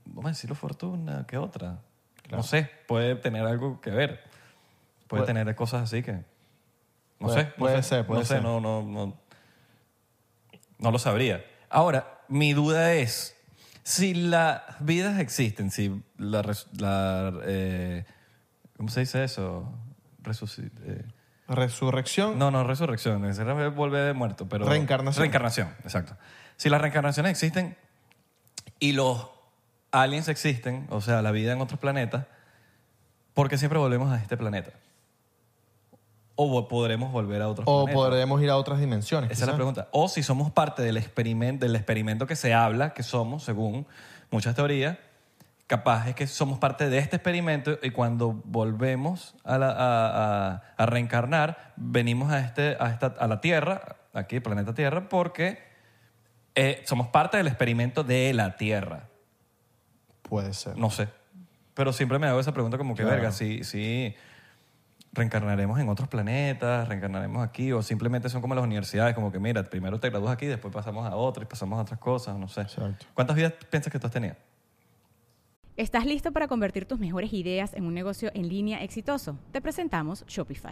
[0.05, 1.79] vamos a decirlo, fortuna que otra.
[2.31, 4.21] No sé, puede tener algo que ver.
[5.07, 6.13] Puede, Puede- tener cosas así que...
[7.19, 7.47] No Puede- sé.
[7.49, 8.43] no puede sé, ser, puede no sé, ser.
[8.43, 9.17] no, no, no,
[10.79, 11.43] no lo sabría.
[11.69, 13.35] Ahora, mi duda es,
[13.83, 16.41] si las vidas existen, si la...
[16.41, 18.05] res- la, eh,
[18.77, 19.71] ¿Cómo se dice eso?
[20.23, 21.05] Resuci- eh,
[21.47, 22.39] Resurrección.
[22.39, 23.25] no, no, resurrección.
[23.25, 23.37] Es
[23.75, 24.65] volver de muerto, pero...
[24.67, 25.21] Reencarnación.
[25.23, 26.15] Reencarnación, exacto.
[26.57, 27.75] Si las reencarnaciones existen
[28.79, 29.29] y los
[29.91, 32.25] aliens existen, o sea, la vida en otros planetas,
[33.33, 34.71] ¿por qué siempre volvemos a este planeta?
[36.35, 37.93] ¿O podremos volver a otros o planetas?
[38.03, 39.31] podremos ir a otras dimensiones.
[39.31, 39.87] Esa es la pregunta.
[39.91, 43.85] O si somos parte del experimento, del experimento que se habla, que somos, según
[44.31, 44.97] muchas teorías,
[45.67, 50.61] capaz es que somos parte de este experimento y cuando volvemos a, la- a- a-
[50.77, 55.59] a reencarnar, venimos a, este, a, esta, a la Tierra, aquí, planeta Tierra, porque
[56.55, 59.07] eh, somos parte del experimento de la Tierra.
[60.23, 60.77] Puede ser.
[60.77, 61.07] No sé.
[61.73, 63.15] Pero siempre me hago esa pregunta como que, Claro.
[63.17, 64.13] verga, si, si
[65.13, 69.63] reencarnaremos en otros planetas, reencarnaremos aquí, o simplemente son como las universidades, como que mira,
[69.63, 72.61] primero te gradúas aquí, después pasamos a otra y pasamos a otras cosas, no sé.
[72.61, 73.05] Exacto.
[73.13, 74.35] ¿Cuántas vidas piensas que tú has tenido?
[75.77, 79.37] ¿Estás listo para convertir tus mejores ideas en un negocio en línea exitoso?
[79.51, 80.71] Te presentamos Shopify.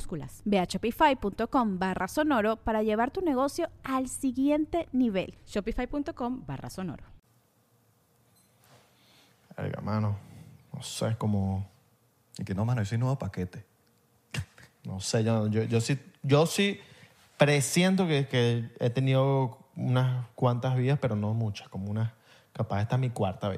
[0.00, 0.42] minúsculas.
[0.44, 5.34] Ve a shopify.com barra sonoro para llevar tu negocio al siguiente nivel.
[5.46, 7.04] Shopify.com barra sonoro.
[9.56, 10.16] Verga, mano.
[10.72, 11.68] No sé, como...
[12.38, 13.64] Y que no, mano, yo soy nuevo paquete.
[14.84, 16.80] No sé, yo, yo, yo sí, yo sí
[17.36, 22.12] presiento que, que he tenido unas cuantas vidas, pero no muchas, como unas,
[22.54, 23.52] capaz esta es mi cuarta.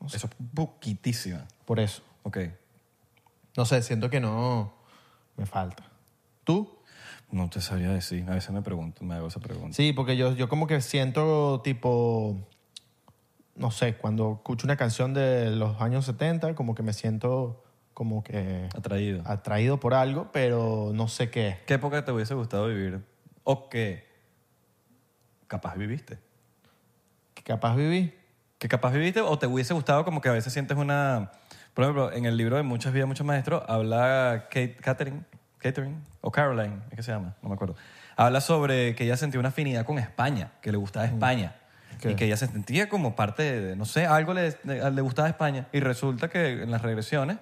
[0.00, 1.46] No sé, Eso es poquitísima.
[1.64, 2.02] por eso.
[2.24, 2.38] Ok.
[3.56, 4.75] No sé, siento que no
[5.36, 5.84] me falta.
[6.44, 6.78] ¿Tú?
[7.30, 8.24] No te sabría decir.
[8.28, 9.74] A veces me pregunto, me hago esa pregunta.
[9.74, 12.36] Sí, porque yo, yo como que siento tipo,
[13.56, 17.62] no sé, cuando escucho una canción de los años 70, como que me siento
[17.94, 19.22] como que Atraído.
[19.24, 21.60] atraído por algo, pero no sé qué.
[21.66, 23.00] ¿Qué época te hubiese gustado vivir?
[23.42, 24.06] ¿O qué
[25.46, 26.18] capaz viviste?
[27.34, 28.12] Que capaz viví.
[28.58, 31.32] ¿Qué capaz viviste o te hubiese gustado como que a veces sientes una...
[31.76, 35.24] Por ejemplo, en el libro de Muchas vidas, muchos maestros, habla Kate, Catherine,
[35.58, 37.36] Catherine o Caroline, ¿es que se llama?
[37.42, 37.76] No me acuerdo.
[38.16, 41.54] Habla sobre que ella sentía una afinidad con España, que le gustaba España.
[41.96, 42.12] Ok.
[42.12, 45.28] Y que ella se sentía como parte de, no sé, algo le, le, le gustaba
[45.28, 45.68] España.
[45.70, 47.36] Y resulta que en las regresiones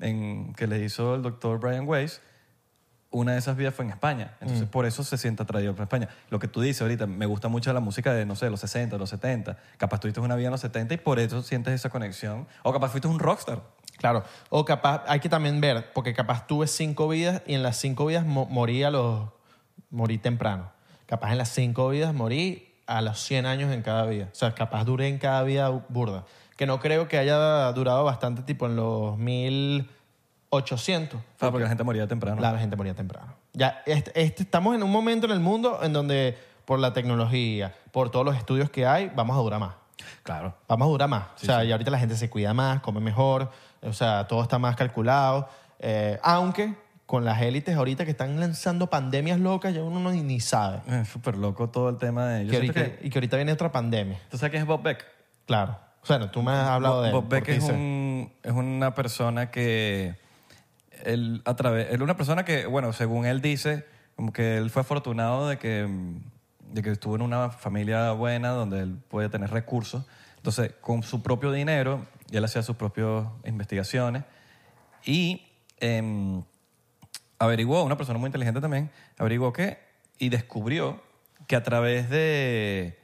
[0.00, 2.20] en, que le hizo el doctor Brian Weiss,
[3.14, 4.34] una de esas vidas fue en España.
[4.40, 6.08] Entonces, por eso se siente atraído por España.
[6.30, 8.98] Lo que tú dices ahorita, me gusta mucho la música de, no sé, los 60,
[8.98, 9.56] los 70.
[9.78, 12.46] Capaz tuviste una vida en los 70 y por eso sientes esa conexión.
[12.62, 13.60] O capaz fuiste un rockstar.
[13.98, 14.24] Claro.
[14.50, 18.06] O capaz, hay que también ver, porque capaz tuve cinco vidas y en las cinco
[18.06, 19.28] vidas mo- morí a los...
[19.90, 20.72] Morí temprano.
[21.06, 24.28] Capaz en las cinco vidas morí a los 100 años en cada vida.
[24.32, 26.24] O sea, capaz duré en cada vida burda.
[26.56, 29.16] Que no creo que haya durado bastante, tipo en los
[30.54, 31.20] 1800.
[31.40, 32.40] Ah, porque la gente moría temprano.
[32.40, 33.34] La gente moría temprano.
[33.52, 37.74] Ya, este, este- estamos en un momento en el mundo en donde por la tecnología,
[37.92, 39.74] por todos los estudios que hay, vamos a durar más.
[40.22, 40.54] Claro.
[40.68, 41.24] Vamos a durar más.
[41.42, 43.50] o sea, y ahorita la gente se cuida más, come mejor,
[43.82, 45.48] o sea, todo está más calculado.
[45.78, 46.74] Eh, aunque
[47.06, 50.80] con las élites ahorita que están lanzando pandemias locas, ya uno no, ni sabe.
[50.88, 52.46] Es súper loco todo el tema de...
[52.46, 54.18] Yo Que siento ahorita- que- Y que ahorita viene otra pandemia.
[54.30, 55.04] ¿Tú sabes quién es Bob Beck?
[55.46, 55.78] Claro.
[56.02, 57.14] O sea, no, tú me has hablado de él.
[57.14, 60.16] Bob Beck porque es, dice- un- es una persona que...
[61.04, 63.84] Él, a través, él una persona que, bueno, según él dice,
[64.16, 65.88] como que él fue afortunado de que,
[66.72, 70.04] de que estuvo en una familia buena donde él podía tener recursos.
[70.36, 74.24] Entonces, con su propio dinero, él hacía sus propias investigaciones
[75.04, 75.42] y
[75.80, 76.42] em,
[77.38, 79.78] averiguó, una persona muy inteligente también, averiguó que
[80.18, 81.02] y descubrió
[81.46, 82.98] que a través de,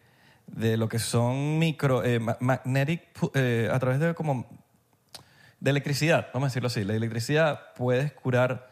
[0.47, 3.03] de lo que son micro, eh, ma- magnetic,
[3.35, 4.47] eh, a través de como
[5.61, 8.71] de electricidad, vamos a decirlo así, la electricidad puedes curar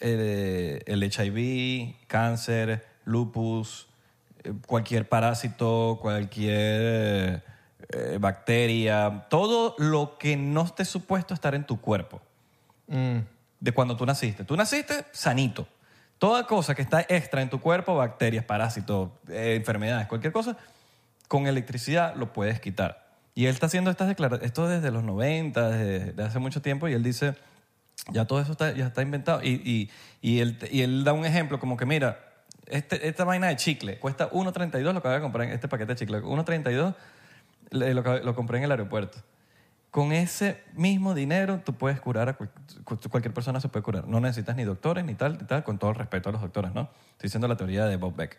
[0.00, 3.86] eh, el HIV, cáncer, lupus,
[4.42, 7.44] eh, cualquier parásito, cualquier
[7.90, 12.20] eh, bacteria, todo lo que no esté supuesto estar en tu cuerpo
[12.88, 13.18] Mm,
[13.60, 14.44] de cuando tú naciste.
[14.44, 15.66] Tú naciste sanito.
[16.18, 20.56] Toda cosa que está extra en tu cuerpo, bacterias, parásitos, enfermedades, cualquier cosa,
[21.28, 23.05] con electricidad lo puedes quitar.
[23.36, 26.94] Y él está haciendo estas declaraciones, esto desde los 90, desde, hace mucho tiempo, y
[26.94, 27.34] él dice,
[28.10, 29.42] ya todo eso está, ya está inventado.
[29.44, 29.90] Y, y,
[30.22, 32.18] y, él, y él da un ejemplo como que, mira,
[32.66, 35.98] este, esta vaina de chicle cuesta 1.32, lo acabo de comprar en este paquete de
[35.98, 36.94] chicle, 1.32
[37.70, 39.18] le- lo, lo compré en el aeropuerto.
[39.90, 42.50] Con ese mismo dinero tú puedes curar a cual-
[42.84, 44.08] cu- cualquier persona se puede curar.
[44.08, 46.72] No necesitas ni doctores ni tal, ni tal, con todo el respeto a los doctores,
[46.74, 46.88] ¿no?
[47.12, 48.38] Estoy diciendo la teoría de Bob Beck.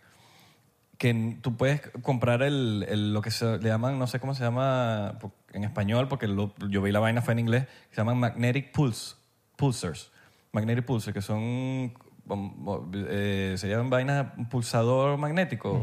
[0.97, 4.43] Que tú puedes comprar el, el- lo que se le llaman, no sé cómo se
[4.43, 5.17] llama
[5.53, 8.71] en español, porque lo- yo vi la vaina fue en inglés, que se llaman magnetic
[8.71, 9.15] pulse,
[9.55, 10.11] pulsars.
[10.53, 11.93] Magnetic pulsars, que son,
[12.29, 15.79] um, eh, se llaman vainas, pulsador magnético.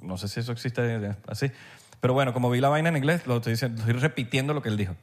[0.00, 1.50] No sé si eso existe así.
[2.00, 4.68] Pero bueno, como vi la vaina en inglés, lo estoy, diciendo, estoy repitiendo lo que
[4.68, 4.94] él dijo.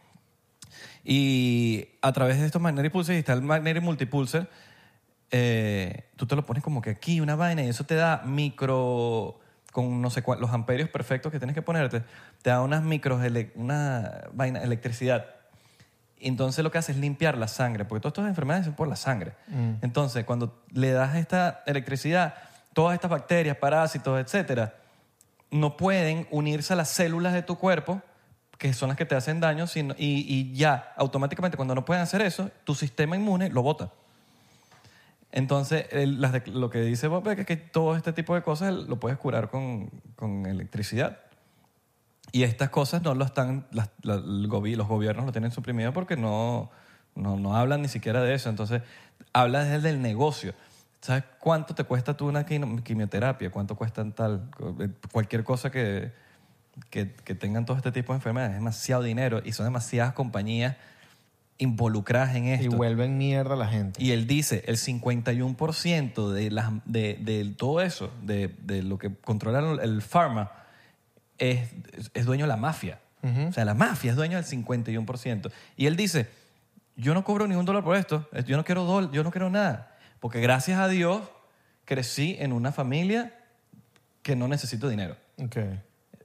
[1.03, 4.49] Y a través de estos Magnetic Pulsers, está el Magnetic Multipulser,
[5.31, 9.39] eh, tú te lo pones como que aquí una vaina y eso te da micro,
[9.71, 12.03] con no sé cuál, los amperios perfectos que tienes que ponerte,
[12.41, 15.25] te da unas micros, ele- una vaina, electricidad.
[16.19, 18.95] Entonces lo que hace es limpiar la sangre, porque todas estas enfermedades son por la
[18.95, 19.33] sangre.
[19.81, 22.35] Entonces, cuando le das esta electricidad,
[22.73, 24.75] todas estas bacterias, parásitos, etcétera,
[25.51, 28.01] no pueden unirse a las células de tu cuerpo,
[28.57, 32.01] que son las que te hacen daño, sino- y, y ya, automáticamente, cuando no pueden
[32.01, 33.91] hacer eso, tu sistema inmune lo bota.
[35.35, 35.85] Entonces,
[36.47, 39.49] lo que dice Bob Beck es que todo este tipo de cosas lo puedes curar
[39.49, 41.19] con, con electricidad.
[42.31, 43.67] Y estas cosas no lo están,
[44.01, 46.71] los gobiernos lo tienen suprimido porque no,
[47.15, 48.49] no, no hablan ni siquiera de eso.
[48.49, 48.81] Entonces,
[49.33, 50.53] habla desde el negocio.
[51.01, 53.51] ¿Sabes cuánto te cuesta tú una quim- quimioterapia?
[53.51, 54.49] ¿Cuánto cuesta tal?
[55.11, 56.13] Cualquier cosa que,
[56.89, 58.53] que, que tengan todo este tipo de enfermedades.
[58.53, 60.77] Es demasiado dinero y son demasiadas compañías
[61.57, 62.75] involucradas en Y esto.
[62.75, 64.01] vuelven mierda a la gente.
[64.03, 69.13] Y él dice, el 51% de, las, de, de todo eso, de, de lo que
[69.13, 70.51] controla el, pharma,
[71.37, 71.69] es,
[72.13, 72.99] es dueño de la mafia.
[73.49, 75.51] O sea, la mafia es dueño del 51%.
[75.77, 76.27] Y él dice,
[76.95, 79.95] yo no cobro ningún dólar por esto, yo no quiero, dol- yo no quiero nada,
[80.19, 81.23] porque gracias a Dios
[81.85, 83.33] crecí en una familia
[84.21, 85.15] que no necesito dinero.
[85.43, 85.57] Ok.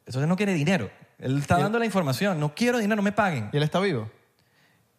[0.05, 0.91] Eso no quiere dinero.
[1.19, 3.49] Él está dando la información, no quiero dinero, no me paguen.
[3.53, 4.11] ¿Y él está vivo?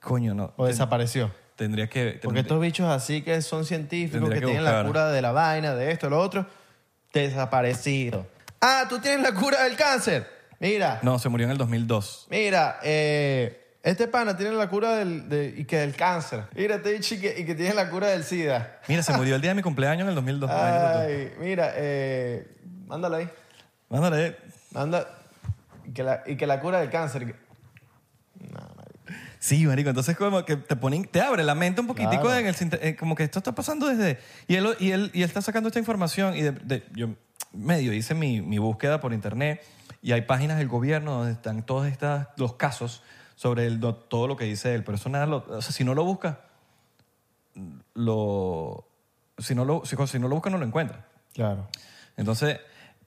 [0.01, 0.53] Coño, no.
[0.57, 1.31] ¿O desapareció?
[1.55, 2.03] Tendría que...
[2.13, 5.31] Porque tendría- estos bichos así que son científicos, que, que tienen la cura de la
[5.31, 6.45] vaina, de esto, de lo otro,
[7.13, 8.25] desaparecido.
[8.59, 10.27] Ah, tú tienes la cura del cáncer.
[10.59, 12.27] Mira, No, se murió en el 2002.
[12.29, 16.43] mira, eh, este pana tiene la cura del, de- y que del cáncer.
[16.55, 18.79] Mira, este bicho y que, y que tiene la cura del SIDA.
[18.87, 20.51] Mira, se murió el día de mi cumpleaños en el 2002.
[20.51, 22.47] Ay, mira, eh,
[22.85, 23.29] mándalo ahí.
[23.89, 24.37] Mándale.
[24.71, 25.07] Manda,
[25.85, 27.35] y que la, y que la cura del cáncer.
[29.43, 29.89] Sí, marico.
[29.89, 32.37] Entonces como que te ponen, te abre la mente un poquitico Claro.
[32.37, 35.23] en el, sinte- eh, como que esto está pasando desde y él y él y
[35.23, 37.09] él está sacando esta información y de, de- yo
[37.51, 39.63] medio hice mi, mi búsqueda por internet
[40.03, 43.01] y hay páginas del gobierno donde están todos estos los casos
[43.35, 44.83] sobre el, do- todo lo que dice él.
[44.83, 46.41] Pero eso nada, lo- o sea, si no lo busca,
[47.95, 48.87] lo
[49.39, 51.05] si no lo si, si no lo busca no lo encuentra.
[51.33, 51.67] Claro.
[52.17, 52.59] Entonces,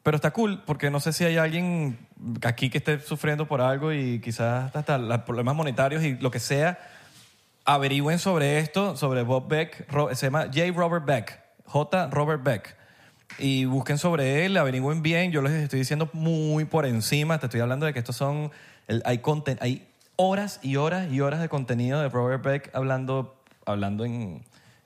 [0.04, 1.98] pero está cool porque no sé si hay alguien
[2.44, 6.38] aquí que esté sufriendo por algo y quizás hasta los problemas monetarios y lo que
[6.38, 6.78] sea,
[7.64, 10.70] averigüen sobre esto, sobre Bob Beck, se llama J.
[10.74, 12.08] Robert Beck, J.
[12.12, 12.76] Robert Beck.
[13.38, 15.32] Y busquen sobre él, averigüen bien.
[15.32, 17.38] Yo les estoy diciendo muy por encima.
[17.38, 18.52] Te estoy hablando de que estos son.
[19.04, 23.34] hay, conten- hay horas y horas y horas de contenido de Robert Beck hablando,
[23.66, 24.44] hablando en,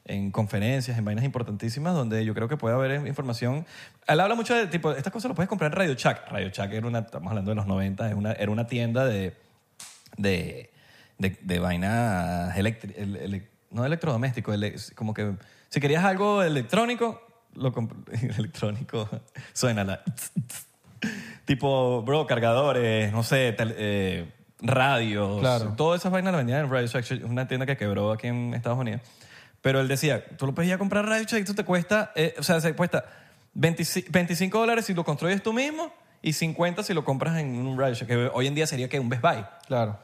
[0.09, 3.64] en conferencias, en vainas importantísimas, donde yo creo que puede haber información.
[4.07, 6.31] Él habla mucho de tipo, estas cosas lo puedes comprar en Radio Shack.
[6.31, 9.37] Radio Shack era una, estamos hablando de los 90, es una- era una tienda de,
[10.16, 10.71] de,
[11.18, 15.35] de, de vainas electri- el- ele- no electrodoméstico, ele- como que
[15.68, 17.23] si querías algo electrónico,
[17.55, 17.73] lo
[18.38, 19.09] electrónico
[19.53, 20.03] suena la
[21.44, 25.75] tipo, bro, cargadores, no sé, tel- eh, radios, Claro.
[25.77, 28.79] todas esas vainas las vendían en Radio Shack, una tienda que quebró aquí en Estados
[28.79, 29.01] Unidos.
[29.61, 32.35] Pero él decía, tú lo puedes ir a comprar Radio Shack, esto te cuesta, eh,
[32.38, 33.05] o sea, se cuesta
[33.55, 35.92] 25 25 dólares si lo construyes tú mismo
[36.23, 39.01] y 50 si lo compras en un Radio Shack, que hoy en día sería que
[39.01, 39.44] un Best Buy.
[39.66, 39.99] Claro.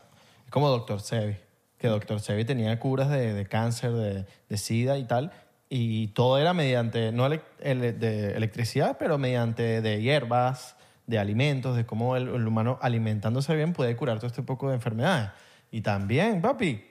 [0.44, 1.00] Es como Dr.
[1.00, 1.36] Sebi.
[1.78, 2.20] Que Dr.
[2.20, 5.32] Sebi tenía curas de, cáncer, de, SIDA y tal.
[5.68, 12.16] Y todo era mediante, no de electricidad, pero mediante de hierbas, de alimentos, de cómo
[12.16, 15.30] el, el humano alimentándose bien puede curar todo este poco de enfermedades.
[15.70, 16.84] Y también, papi,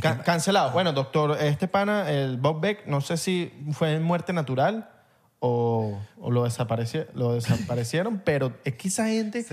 [0.00, 0.70] ca- cancelado.
[0.72, 4.88] Bueno, doctor, este pana, el Bob Beck, no sé si fue en muerte natural
[5.40, 9.44] o, o lo, desapareci- lo desaparecieron, pero es que esa gente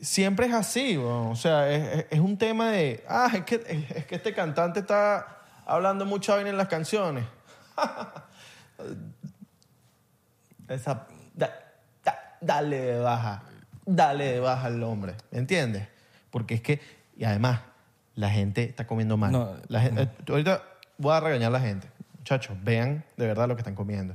[0.00, 4.32] siempre es así, o sea, es, un tema de, ah, es que, es, que este
[4.34, 7.24] cantante está hablando mucha vaina en las canciones.
[10.68, 11.54] Esa, da-
[12.04, 13.42] da- dale de baja,
[13.86, 15.88] dale de baja al hombre, ¿me entiendes?
[16.30, 16.80] Porque es que,
[17.16, 17.60] y además,
[18.18, 19.30] la gente está comiendo mal.
[19.32, 20.62] No, La gen- eh, ahorita
[20.98, 21.88] voy a regañar a la gente.
[22.18, 24.14] Muchachos, vean de verdad lo que están comiendo.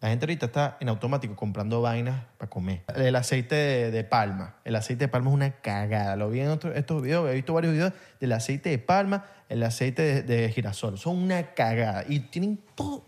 [0.00, 2.82] La gente ahorita está en automático comprando vainas para comer.
[2.96, 4.56] El aceite de, de palma.
[4.64, 6.16] El aceite de palma es una cagada.
[6.16, 9.62] Lo vi en otro- estos videos, he visto varios videos del aceite de palma, el
[9.62, 10.98] aceite de, de girasol.
[10.98, 12.04] Son una cagada.
[12.08, 13.04] Y tienen todo,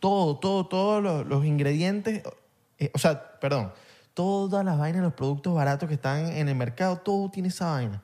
[0.00, 2.22] todo, todo, todos los, los ingredientes.
[2.78, 3.72] eh, o sea, perdón,
[4.14, 8.00] todas las vainas, los productos baratos que están en el mercado, todo tiene esa vaina.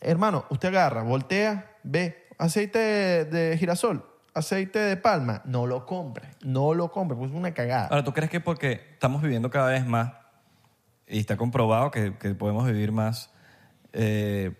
[0.00, 6.74] Hermano, usted agarra, voltea, ve, aceite de, girasol, aceite de palma, no lo compre, no
[6.74, 7.88] lo compre, pues es una cagada.
[7.88, 10.12] Ahora, ¿tú crees que porque estamos viviendo cada vez más
[11.06, 13.32] y está comprobado que, que podemos vivir más,
[13.92, 14.54] eh,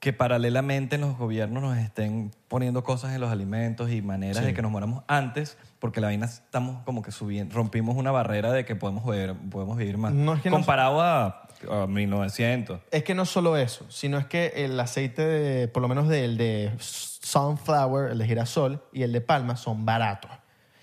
[0.00, 4.44] que paralelamente los gobiernos nos estén poniendo cosas en los alimentos y maneras Sí.
[4.44, 8.52] de que nos moramos antes, porque la vaina estamos como que subiendo, rompimos una barrera
[8.52, 10.12] de que podemos, ver- podemos vivir más.
[10.12, 12.80] No, es que no- Comparado a, a 1900.
[12.90, 16.36] Es que no solo eso, sino es que el aceite, de, por lo menos del
[16.36, 20.30] de sunflower, el de girasol y el de palma son baratos.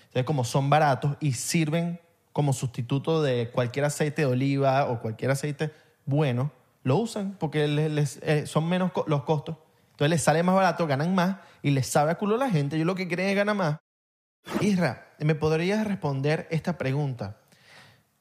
[0.06, 2.00] Entonces, como son baratos y sirven
[2.32, 5.70] como sustituto de cualquier aceite de oliva o cualquier aceite
[6.04, 6.50] bueno,
[6.84, 9.56] lo usan porque les, les- eh, son menos co- los costos.
[9.90, 12.78] Entonces les sale más barato, ganan más y les sabe a culo a la gente.
[12.78, 13.78] Yo lo que quieren es ganar más.
[14.60, 17.36] Isra, ¿me podrías responder esta pregunta?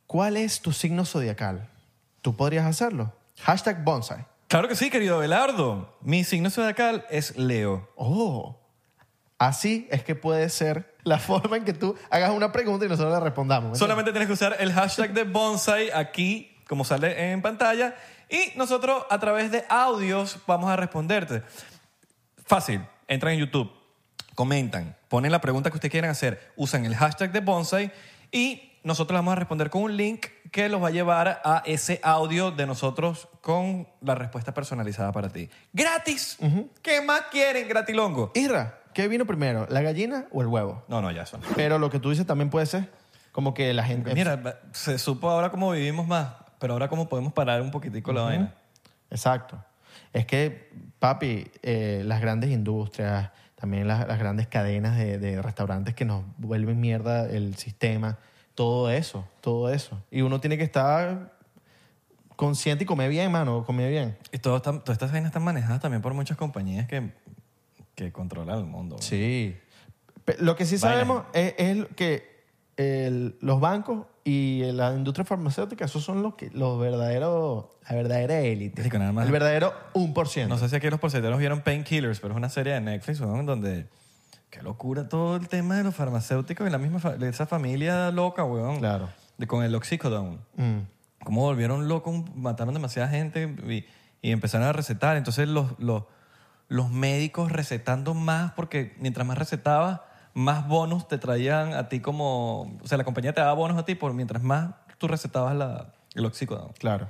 [0.07, 1.67] ¿Cuál es tu signo zodiacal?
[2.21, 3.11] ¿Tú podrías hacerlo?
[3.41, 4.25] Hashtag bonsai.
[4.47, 5.97] Claro que sí, querido Belardo.
[6.01, 7.89] Mi signo zodiacal es Leo.
[7.95, 8.59] Oh,
[9.39, 13.11] así es que puede ser la forma en que tú hagas una pregunta y nosotros
[13.11, 13.71] la respondamos.
[13.71, 17.95] ¿me Solamente tienes que usar el hashtag de bonsai aquí, como sale en pantalla,
[18.29, 21.43] y nosotros a través de audios vamos a responderte.
[22.45, 23.71] Fácil, entran en YouTube,
[24.35, 27.91] comentan, ponen la pregunta que ustedes quieran hacer, usan el hashtag de bonsai
[28.31, 31.99] y nosotros vamos a responder con un link que los va a llevar a ese
[32.03, 35.49] audio de nosotros con la respuesta personalizada para ti.
[35.71, 36.37] ¡Gratis!
[36.81, 38.31] ¿Qué más quieren, gratilongo?
[38.35, 40.83] Isra, ¿qué vino primero, la gallina o el huevo?
[40.89, 41.41] No, no, ya son.
[41.55, 42.89] Pero lo que tú dices también puede ser
[43.31, 44.13] como que la gente...
[44.13, 46.33] Mira, se supo ahora cómo vivimos más,
[46.63, 48.53] pero ahora cómo podemos parar un poquitico la vaina.
[49.09, 49.61] Exacto.
[50.13, 55.93] Es que, papi, eh, las grandes industrias, también las, las grandes cadenas de, de restaurantes
[55.93, 58.17] que nos vuelven mierda el sistema,
[58.55, 60.01] todo eso, todo eso.
[60.09, 61.33] Y uno tiene que estar
[62.37, 64.17] consciente y comer bien, mano, comer bien.
[64.31, 67.11] Y todo está- todas estas vainas están manejadas también por muchas compañías que,
[67.93, 68.95] que controlan el mundo.
[69.01, 69.57] Sí.
[70.39, 72.45] Lo que sí sabemos es, es que
[72.77, 78.39] el- los bancos y la industria farmacéutica, esos son los, que, los verdaderos, la verdadera
[78.39, 78.81] élite.
[78.81, 79.25] Marico, nada más.
[79.25, 80.47] El verdadero 1%.
[80.47, 83.45] No sé si aquí los porcenteros vieron Painkillers, pero es una serie de Netflix weón,
[83.45, 83.87] donde...
[84.49, 88.43] Qué locura todo el tema de los farmacéuticos y la misma fa- esa familia loca,
[88.45, 88.77] weón.
[88.79, 89.09] Claro.
[89.39, 90.37] De, con el oxicodone.
[90.57, 90.79] Mm.
[91.23, 93.83] Cómo volvieron locos, mataron demasiada gente y,
[94.21, 95.17] y empezaron a recetar.
[95.17, 96.03] Entonces los, los,
[96.67, 100.01] los médicos recetando más porque mientras más recetabas,
[100.33, 102.77] más bonos te traían a ti como...
[102.81, 104.71] O sea, la compañía te daba bonos a ti por mientras más
[105.03, 106.73] tú recetabas la, el oxicodone.
[106.79, 107.09] Claro.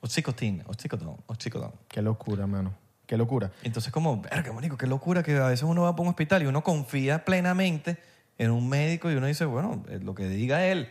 [0.00, 1.74] Oxicodone, oxicodone, oxicodone.
[1.86, 2.74] Qué locura, mano.
[3.06, 3.52] Qué locura.
[3.62, 6.46] Entonces como, verga, marico, qué locura que a veces uno va para un hospital y
[6.46, 7.98] uno confía plenamente
[8.38, 10.88] en un médico y uno dice, bueno, eh, lo que diga él.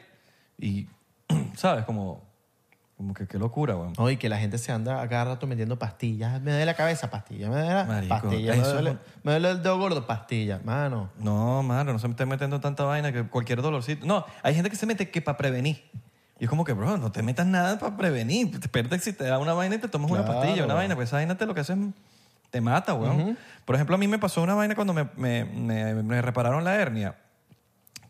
[0.57, 0.87] Y,
[1.55, 1.83] ¿sabes?
[1.83, 2.28] Como,
[2.99, 3.93] como que qué locura, weón.
[3.97, 6.41] No, y que la gente se anda a cada rato metiendo pastillas.
[6.41, 7.47] Me duele la cabeza, pastilla.
[7.49, 8.51] Me duele la Marico, pastilla.
[8.53, 10.59] Me eso duele, un- me duele el dedo gordo, pastilla.
[10.65, 11.09] Mano.
[11.17, 14.05] No, mano, no se me esté metiendo tanta vaina que cualquier dolorcito.
[14.05, 15.89] No, hay gente que se mete que para prevenir.
[16.41, 18.53] Y es como que, bro, no te metas nada para prevenir.
[18.61, 20.41] Espérate si te da una vaina y te tomas una Claro.
[20.41, 20.95] pastilla, una vaina.
[20.95, 21.79] Pues esa vaina te lo que hace es
[22.49, 23.37] te mata, weón.
[23.63, 26.75] Por ejemplo, a mí me pasó una vaina cuando me, me- me- me repararon la
[26.75, 27.15] hernia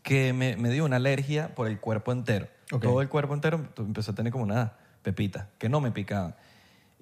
[0.02, 2.48] que me, me dio una alergia por el cuerpo entero.
[2.72, 2.82] Ok.
[2.82, 4.72] Todo el cuerpo entero empezó a tener como una
[5.02, 6.34] pepita que no me picaban.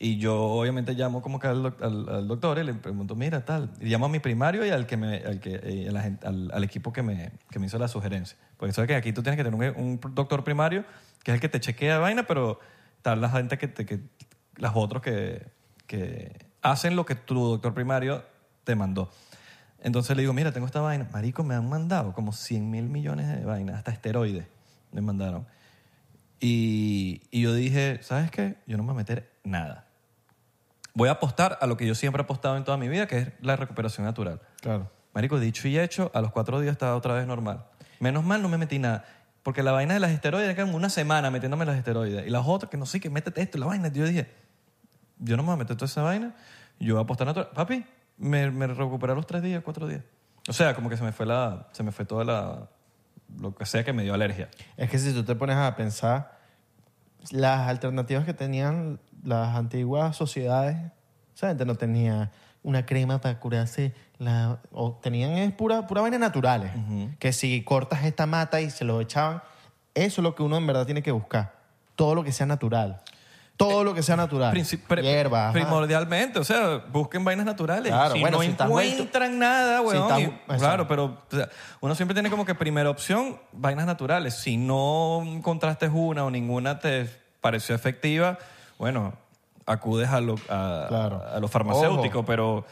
[0.00, 3.72] Y yo obviamente llamo como que al, al- al doctor y le pregunto, mira, tal.
[3.80, 6.92] Y llamo a mi primario y al, que me, al, que, eh, la al, equipo
[6.92, 8.38] que me, que me hizo la sugerencia.
[8.56, 10.84] Porque sabes que aquí tú tienes que tener un, un doctor primario
[11.24, 12.60] que es el que te chequea vaina, pero
[13.02, 14.00] tal la gente que, te, que
[14.56, 15.46] las otros que,
[15.88, 18.22] que hacen lo que tu doctor primario
[18.62, 19.10] te mandó.
[19.80, 21.08] Entonces le digo, mira, tengo esta vaina.
[21.12, 24.46] Marico, me han mandado como 100 mil millones de vainas, hasta esteroides
[24.92, 25.44] me mandaron.
[26.40, 28.56] Y, y yo dije, ¿sabes qué?
[28.66, 29.86] Yo no me voy a meter nada.
[30.94, 33.18] Voy a apostar a lo que yo siempre he apostado en toda mi vida, que
[33.18, 34.40] es la recuperación natural.
[34.60, 34.90] Claro.
[35.14, 37.64] Marico, dicho y hecho, a los cuatro días estaba otra vez normal.
[38.00, 39.04] Menos mal no me metí nada.
[39.42, 42.26] Porque la vaina de las esteroides, que una semana metiéndome las esteroides.
[42.26, 43.88] Y las otras, que no sé, que métete esto, la vaina.
[43.88, 44.30] Yo dije,
[45.18, 46.34] yo no me voy a meter toda esa vaina.
[46.78, 47.50] Yo voy a apostar natural.
[47.54, 47.84] Papi,
[48.16, 50.02] me, me recuperé a los tres días, cuatro días.
[50.48, 52.68] O sea, como que se me fue la, se me fue toda la,
[53.36, 54.48] lo que sea que me dio alergia.
[54.76, 56.38] Es que si tú te pones a pensar,
[57.30, 60.76] las alternativas que tenían las antiguas sociedades,
[61.34, 66.72] gente no tenía una crema para curarse, la, o tenían es pura, pura vaina naturales.
[67.18, 69.42] Que si cortas esta mata y se lo echaban,
[69.94, 71.54] eso es lo que uno en verdad tiene que buscar.
[71.94, 73.00] Todo lo que sea natural.
[73.58, 74.54] Todo lo que sea natural.
[74.54, 74.80] Princip-
[75.36, 75.52] ajá.
[75.52, 77.92] Primordialmente, o sea, busquen vainas naturales.
[77.92, 80.02] Claro, si bueno, no si vuelto- encuentran nada, si weón.
[80.04, 80.56] estás- y- exacto.
[80.58, 81.48] claro, pero o sea,
[81.80, 84.34] uno siempre tiene como que primera opción, vainas naturales.
[84.34, 88.38] Si no encontraste una o ninguna te pareció efectiva,
[88.78, 89.12] bueno,
[89.66, 91.22] acudes a lo, a, Claro.
[91.30, 92.26] a lo farmacéutico, Ojo.
[92.26, 92.64] pero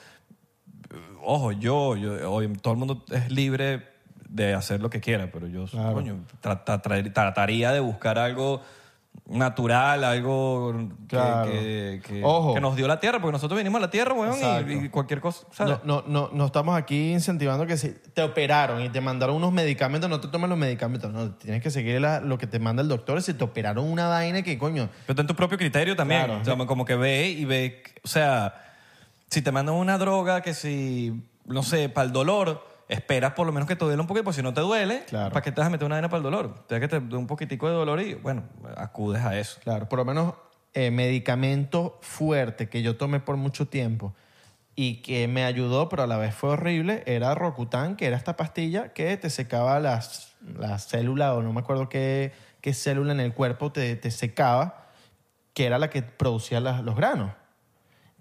[0.90, 3.88] eh, ojo, yo, yo hoy todo el mundo es libre
[4.28, 5.94] de hacer lo que quiera, pero yo Claro.
[5.94, 8.60] coño, tra- tra- tra- trataría de buscar algo
[9.28, 11.50] natural, algo que, Claro.
[11.50, 12.54] que- que- Ojo.
[12.54, 14.36] que nos dio la tierra, porque nosotros vinimos a la tierra, weón,
[14.68, 15.78] y, y cualquier cosa, ¿sabes?
[15.84, 19.52] No, no, no, no estamos aquí incentivando que si te operaron y te mandaron unos
[19.52, 21.12] medicamentos, no te tomes los medicamentos.
[21.12, 23.20] No, tienes que seguir la- lo que te manda el doctor.
[23.22, 26.24] Si te operaron una vaina que, coño, Pero ten tu propio criterio también.
[26.24, 26.40] Claro.
[26.40, 28.54] O sea, como que ve y ve, o sea,
[29.28, 33.52] si te mandan una droga que si, no sé, para el dolor, esperas por lo
[33.52, 35.30] menos que te duele un poquito, porque si no te duele, Claro.
[35.32, 36.64] ¿para qué te vas a meter una vaina para el dolor?
[36.66, 38.44] Te que te dé un poquitico de dolor y, bueno,
[38.76, 39.58] acudes a eso.
[39.62, 40.34] claro, por lo menos
[40.74, 44.14] eh, medicamento fuerte que yo tomé por mucho tiempo
[44.74, 48.36] y que me ayudó, pero a la vez fue horrible, era Rocutan, que era esta
[48.36, 53.20] pastilla que te secaba las, las células, o no me acuerdo qué, qué célula en
[53.20, 54.84] el cuerpo te, te secaba,
[55.54, 57.32] que era la que producía las- los granos.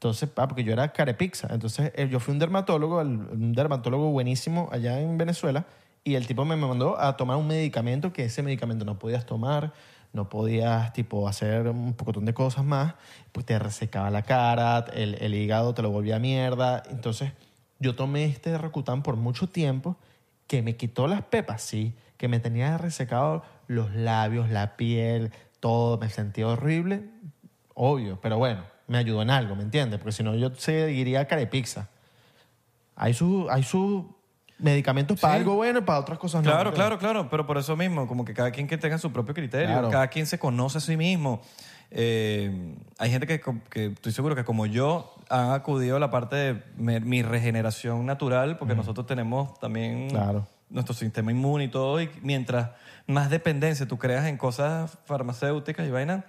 [0.06, 1.48] Entonces, ah, porque yo era carepixa.
[1.52, 5.66] Entonces, eh, yo fui un dermatólogo, un dermatólogo buenísimo allá en Venezuela,
[6.04, 9.74] y el tipo me mandó a tomar un medicamento que ese medicamento no podías tomar,
[10.14, 12.94] no podías, tipo, hacer un pocotón de cosas más,
[13.32, 16.84] pues te resecaba la cara, el, el hígado te lo volvía mierda.
[16.92, 17.32] Entonces,
[17.80, 19.98] yo tomé este Rocutan por mucho tiempo,
[20.46, 25.98] que me quitó las pepas, sí, que me tenía resecado los labios, la piel, todo,
[25.98, 27.10] me sentía horrible,
[27.74, 30.00] obvio, pero bueno, me ayudó en algo, ¿me entiendes?
[30.00, 31.90] Porque si no yo seguiría carepizza.
[32.96, 34.06] Hay sus hay sus
[34.58, 35.40] medicamentos para Sí.
[35.40, 36.50] algo bueno y para otras cosas no.
[36.50, 37.14] Claro, ¿me claro, entiendes?
[37.14, 39.90] claro, pero por eso mismo, como que cada quien que tenga su propio criterio, Claro.
[39.90, 41.42] cada quien se conoce a sí mismo.
[41.92, 43.42] Eh, hay gente que,
[43.94, 48.76] estoy seguro que como yo han acudido a la parte de mi regeneración natural, porque
[48.76, 50.48] nosotros tenemos también Claro.
[50.70, 52.70] nuestro sistema inmune y todo, y mientras
[53.08, 56.26] más dependencia tú creas en cosas farmacéuticas y vaina,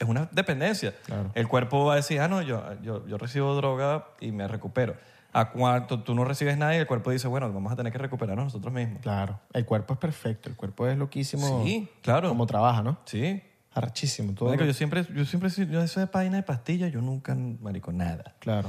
[0.00, 0.94] es una dependencia.
[1.04, 1.30] Claro.
[1.34, 4.94] El cuerpo va a decir, ah, no, yo, yo, yo recibo droga y me recupero.
[5.32, 7.98] A cuanto tú no recibes nada y el cuerpo dice, bueno, vamos a tener que
[7.98, 9.00] recuperarnos nosotros mismos.
[9.02, 9.38] Claro.
[9.52, 11.62] El cuerpo es perfecto, el cuerpo es loquísimo.
[11.64, 12.30] Sí, claro.
[12.30, 12.98] Como trabaja, ¿no?
[13.04, 13.40] Sí.
[13.72, 14.34] Arrachísimo.
[14.34, 17.36] Todo Marico, lo- yo siempre, yo siempre, yo eso de página de pastillas, yo nunca,
[17.60, 18.34] marico, nada.
[18.40, 18.68] Claro.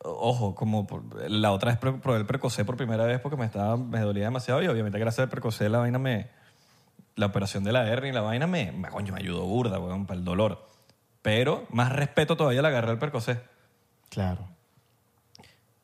[0.00, 3.46] Ojo, como por- la otra vez pro- probé el Precocé por primera vez porque me
[3.46, 6.28] estaba, me dolía demasiado y obviamente gracias al Precocé la vaina me,
[7.16, 10.06] la operación de la hernia y la vaina me, me, coño, me ayudó burda, weón,
[10.06, 10.66] para el dolor.
[11.22, 13.40] Pero más respeto todavía le agarré al Percocé.
[14.10, 14.48] Claro.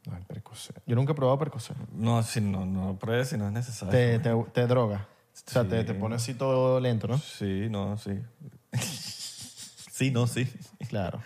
[0.07, 0.83] No, el Percocet.
[0.87, 1.77] Yo nunca he probado Percocet.
[1.93, 3.91] No, si no, no pruebes si no es necesario.
[3.93, 5.07] Te, te, te droga.
[5.35, 7.19] O sea, te, te pone así todo lento, ¿no?
[7.19, 8.21] Sí, no, sí.
[9.91, 10.53] sí, no, sí.
[10.89, 11.21] Claro.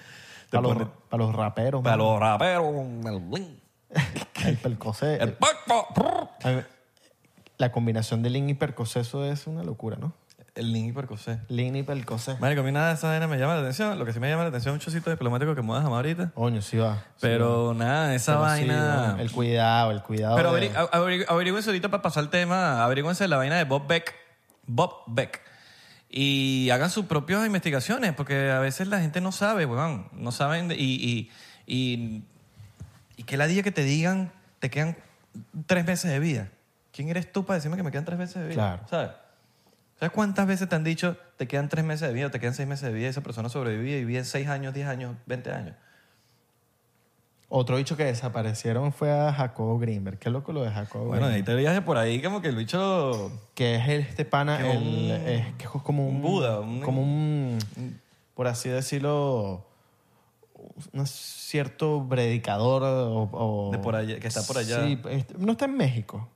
[0.51, 1.83] Para los, pone- para los raperos.
[1.83, 3.61] Para los raperos, el bling.
[5.21, 5.37] El.
[6.45, 6.67] El
[7.59, 10.13] La combinación de Lean y Percocet, eso es una locura, ¿no?
[10.55, 11.39] El link y Percocé.
[11.49, 12.39] Lean y Percocet.
[12.41, 13.99] Marico, a mí nada de esa vaina me llama la atención.
[13.99, 15.89] Lo que sí me llama la atención es un chocito diplomático que me vas a
[15.89, 16.31] ahorita.
[16.35, 16.97] Coño, sí va.
[16.97, 18.33] sí Pero nada, esa.
[18.33, 19.17] Pero vaina...
[19.21, 20.35] el cuidado, el cuidado.
[20.37, 23.87] Pero de- averi- averi- averígüense ahorita para pasar el tema, averígüense la vaina de Bob
[23.87, 24.15] Beck.
[24.67, 25.43] Bob Beck.
[26.09, 30.09] Y hagan sus propias investigaciones, porque a veces la gente no sabe, weón.
[30.13, 30.69] No saben.
[30.69, 31.31] de- y, y,
[31.67, 32.23] y,
[33.19, 34.97] y que la día que te digan, te quedan
[35.67, 36.49] tres meses de vida.
[36.97, 38.55] ¿Quién eres tú para decirme que me quedan tres meses de vida?
[38.55, 38.83] Claro.
[38.89, 39.11] ¿Sabes?
[40.01, 42.55] ¿Sabes cuántas veces te han dicho, te quedan tres meses de vida, o te quedan
[42.55, 45.53] seis meses de vida, y esa persona sobrevivía y vivía seis años, diez años, veinte
[45.53, 45.75] años?
[47.49, 50.19] Otro dicho que desaparecieron fue a Jacobo Greenberg.
[50.19, 53.31] Qué loco lo de Jacobo Bueno, ahí te viaje por ahí como que el bicho...
[53.55, 56.17] Que es el- este pana, Que el- un- es, que es como un...
[56.17, 57.59] un Buda, un- Como un,
[58.35, 59.65] por así decirlo,
[60.93, 63.29] un cierto predicador o...
[63.33, 64.83] o- De por allá- que está por allá.
[64.85, 66.29] Sí, este, no está en México.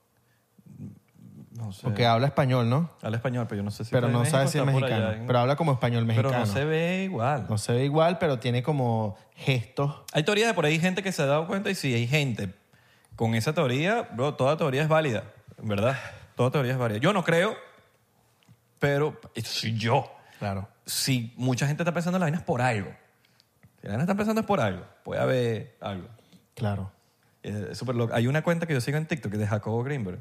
[1.61, 1.83] No sé.
[1.83, 2.91] Porque habla español, ¿no?
[3.03, 5.13] Habla español, pero yo no sé si pero no sabe si es mexicano.
[5.13, 6.47] en- Pero habla como español Pero mexicano.
[6.47, 7.47] no se ve igual.
[7.49, 10.03] No se ve igual, pero tiene como gestos.
[10.13, 12.55] Hay teorías de por ahí, gente que se ha dado cuenta y si hay gente
[13.17, 15.25] con esa teoría, bro, toda teoría es válida,
[15.63, 15.97] ¿verdad?
[16.37, 16.99] Toda teoría es válida.
[16.99, 17.55] Yo no creo,
[18.79, 20.11] pero soy yo.
[20.39, 20.69] Claro.
[20.87, 22.91] Si mucha gente está pensando en las vainas por algo,
[23.81, 26.09] si las vainas están pensando es por algo, puede haber algo.
[26.55, 26.91] Claro.
[27.43, 28.15] Es súper loco.
[28.15, 30.21] Hay una cuenta que yo sigo en TikTok que es de Jacobo Greenberg.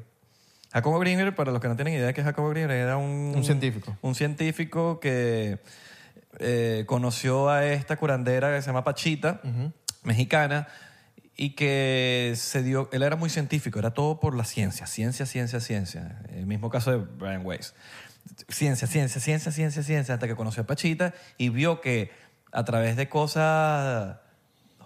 [0.72, 3.32] Jacobo Greenberg, para los que no tienen idea de qué es Jacobo Greenberg, era un...
[3.34, 3.96] Un científico.
[4.02, 5.58] Un científico que
[6.38, 9.40] eh, conoció a esta curandera que se llama Pachita,
[10.04, 10.68] mexicana,
[11.36, 12.88] y que se dio...
[12.92, 16.22] Él era muy científico, era todo por la ciencia, ciencia, ciencia, ciencia.
[16.32, 17.74] El mismo caso de Brian Weiss.
[18.48, 22.10] Ciencia, ciencia, ciencia, ciencia, ciencia, hasta que conoció a Pachita y vio que
[22.52, 24.18] a través de cosas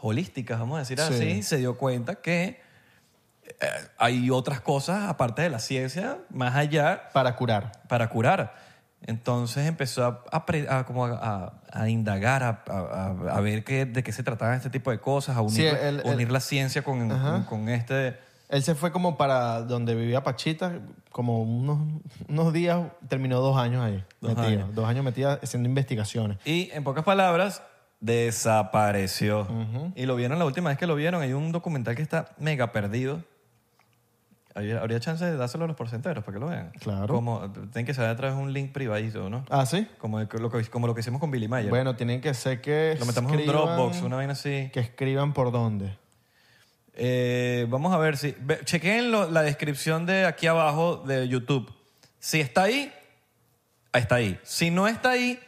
[0.00, 1.14] holísticas, vamos a decir Sí.
[1.14, 2.63] así, se dio cuenta que
[3.98, 7.72] hay otras cosas aparte de la ciencia, más allá, Para curar.
[7.88, 8.54] para curar.
[9.06, 11.52] Entonces empezó a, a pre- a como a,
[11.88, 16.24] indagar, a, ver qué, de qué se trataban este tipo de cosas, a unir, Sí,
[16.26, 17.32] la ciencia con, Ajá.
[17.32, 18.16] con, con este,
[18.48, 20.80] Él se fue como para donde vivía Pachita,
[21.12, 24.02] como unos, unos días, terminó dos años ahí.
[24.22, 24.46] Dos metido.
[24.48, 24.74] años.
[24.74, 26.38] Dos años metida haciendo investigaciones.
[26.46, 27.62] Y en pocas palabras,
[28.00, 29.46] desapareció.
[29.94, 31.22] Y lo vieron la última vez que lo vieron.
[31.22, 33.22] Hay un documental que está mega perdido.
[34.54, 36.70] Habría, chance de dárselo a los porcenteros para que lo vean.
[36.78, 37.12] Claro.
[37.12, 39.44] Como, tienen que saber a través de un link privadito, ¿no?
[39.50, 39.88] ¿Ah, sí?
[39.98, 41.70] Como, lo que, como lo que hicimos con Billy Mayer.
[41.70, 44.70] Bueno, tienen que ser que lo metamos en un Dropbox, una vaina así.
[44.72, 45.96] Que escriban por dónde.
[46.94, 48.34] Eh, vamos a ver si.
[48.64, 51.72] chequen lo- la descripción de aquí abajo de YouTube.
[52.20, 52.92] Si está ahí,
[53.92, 54.38] está ahí.
[54.44, 55.38] Si no está ahí,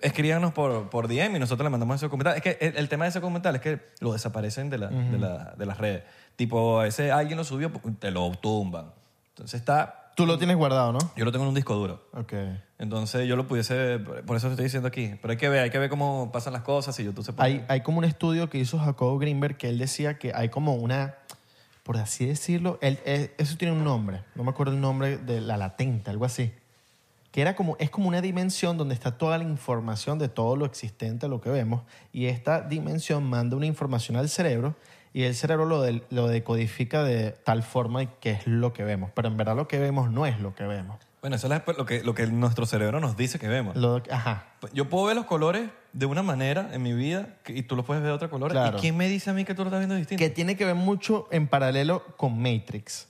[0.00, 2.36] escríbanos por, por DM y nosotros le mandamos ese documental.
[2.36, 5.18] Es que el, el tema de ese documental es que lo desaparecen de, la- de,
[5.18, 6.02] la- de las redes.
[6.40, 8.86] Tipo, a veces alguien lo subió, te lo tumban.
[9.34, 10.10] Entonces está.
[10.16, 10.98] Tú lo tienes guardado, ¿no?
[11.14, 12.02] Yo lo tengo en un disco duro.
[12.14, 12.32] Ok.
[12.78, 13.98] Entonces yo lo pudiese.
[13.98, 15.16] Por eso te estoy diciendo aquí.
[15.20, 17.46] Pero hay que ver, hay que ver cómo pasan las cosas y YouTube se pone.
[17.46, 20.76] Hay, hay como un estudio que hizo Jacobo Greenberg que él decía que hay como
[20.76, 21.14] una,
[21.82, 25.42] por así decirlo, él- él- eso tiene un nombre, no me acuerdo el nombre de
[25.42, 26.52] la latente, algo así,
[27.32, 30.64] que era como, es como una dimensión donde está toda la información de todo lo
[30.64, 31.82] existente, lo que vemos,
[32.14, 34.74] y esta dimensión manda una información al cerebro
[35.12, 39.10] y el cerebro lo, del- lo decodifica de tal forma que es lo que vemos,
[39.14, 40.98] pero en verdad lo que vemos no es lo que vemos.
[41.20, 43.76] Bueno, eso es lo que, lo que nuestro cerebro nos dice que vemos.
[43.76, 47.76] Lo- ajá, Yo puedo ver los colores de una manera en mi vida y tú
[47.76, 48.52] los puedes ver de otra color.
[48.52, 48.78] Claro.
[48.78, 50.18] ¿Y quién me dice a mí que tú lo estás viendo distinto?
[50.22, 53.06] que tiene que ver mucho en paralelo con Matrix.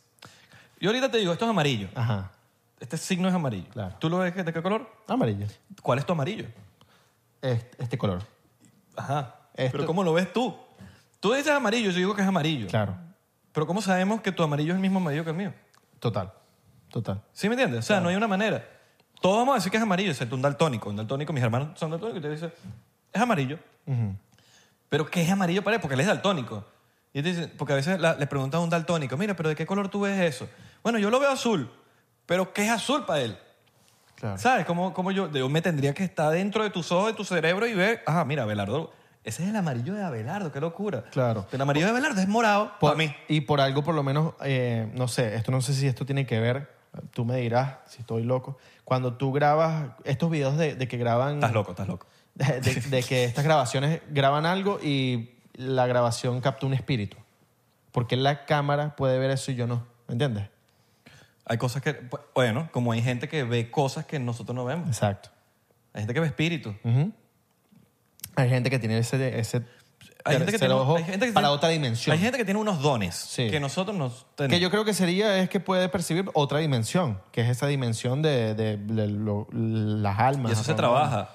[0.80, 1.88] Yo ahorita te digo, esto es amarillo.
[1.94, 2.32] Ajá,
[2.80, 3.68] Este signo es amarillo.
[3.70, 3.94] Claro.
[4.00, 4.90] ¿Tú lo ves de qué color?
[5.06, 5.46] amarillo.
[5.82, 6.46] ¿Cuál es tu amarillo?
[7.42, 8.22] Este, este color.
[8.96, 9.36] Ajá.
[9.54, 10.56] Esto- Pero ¿cómo lo ves tú?
[11.20, 12.66] Tú dices amarillo, yo digo que es amarillo.
[12.68, 12.96] Claro,
[13.52, 15.52] Pero ¿cómo sabemos que tu amarillo es el mismo amarillo que el mío?
[15.98, 16.32] total,
[16.90, 17.20] total.
[17.32, 17.80] ¿Sí me entiendes?
[17.80, 18.66] O sea, no hay una manera.
[19.20, 20.88] Todos vamos a decir que es amarillo, excepto un daltónico.
[20.88, 22.52] Un daltónico, mis hermanos son daltónicos y te dicen,
[23.12, 23.58] es amarillo.
[24.88, 25.80] Pero ¿qué es amarillo para él?
[25.82, 26.64] Porque él es daltónico.
[27.12, 29.56] Y te dicen, porque a veces la- le preguntan a un daltónico, mira, pero ¿de
[29.56, 30.48] qué color tú ves eso?
[30.82, 31.70] Bueno, yo lo veo azul,
[32.24, 33.36] pero ¿qué es azul para él?
[34.14, 34.38] Claro.
[34.38, 34.64] ¿Sabes?
[34.64, 37.66] Como, como yo, yo me tendría que estar dentro de tus ojos, de tu cerebro
[37.66, 38.92] y ver, ah, mira, Abelardo,
[39.24, 41.04] ese es el amarillo de Abelardo, qué locura.
[41.10, 41.46] Claro.
[41.52, 43.14] El amarillo de Abelardo es morado Por- para mí.
[43.28, 46.26] Y por algo, por lo menos, eh, no sé, esto no sé si esto tiene
[46.26, 46.70] que ver,
[47.12, 48.58] tú me dirás si estoy loco.
[48.84, 51.34] Cuando tú grabas estos videos de, de que graban.
[51.34, 52.06] Estás loco, estás loco.
[52.34, 57.16] De, de- de que estas grabaciones graban algo y la grabación capta un espíritu.
[57.92, 59.84] Porque la cámara puede ver eso y yo no.
[60.08, 60.48] ¿Me entiendes?
[61.44, 64.86] Hay cosas que, bueno, como hay gente que ve cosas que nosotros no vemos.
[64.88, 65.28] Exacto.
[65.92, 66.74] Hay gente que ve espíritus.
[66.84, 67.12] Ujú.
[68.36, 69.62] Hay gente que tiene ese, ese
[70.24, 72.14] Hay gente que tiene, ojo hay gente que para tiene- otra dimensión.
[72.14, 73.50] Hay gente que tiene unos dones Sí.
[73.50, 74.54] que nosotros nos tenemos.
[74.56, 78.22] Que yo creo que sería es que puede percibir otra dimensión, que es esa dimensión
[78.22, 80.50] de, de- de lo- las almas.
[80.50, 80.76] y eso se ¿no?
[80.76, 81.30] trabaja.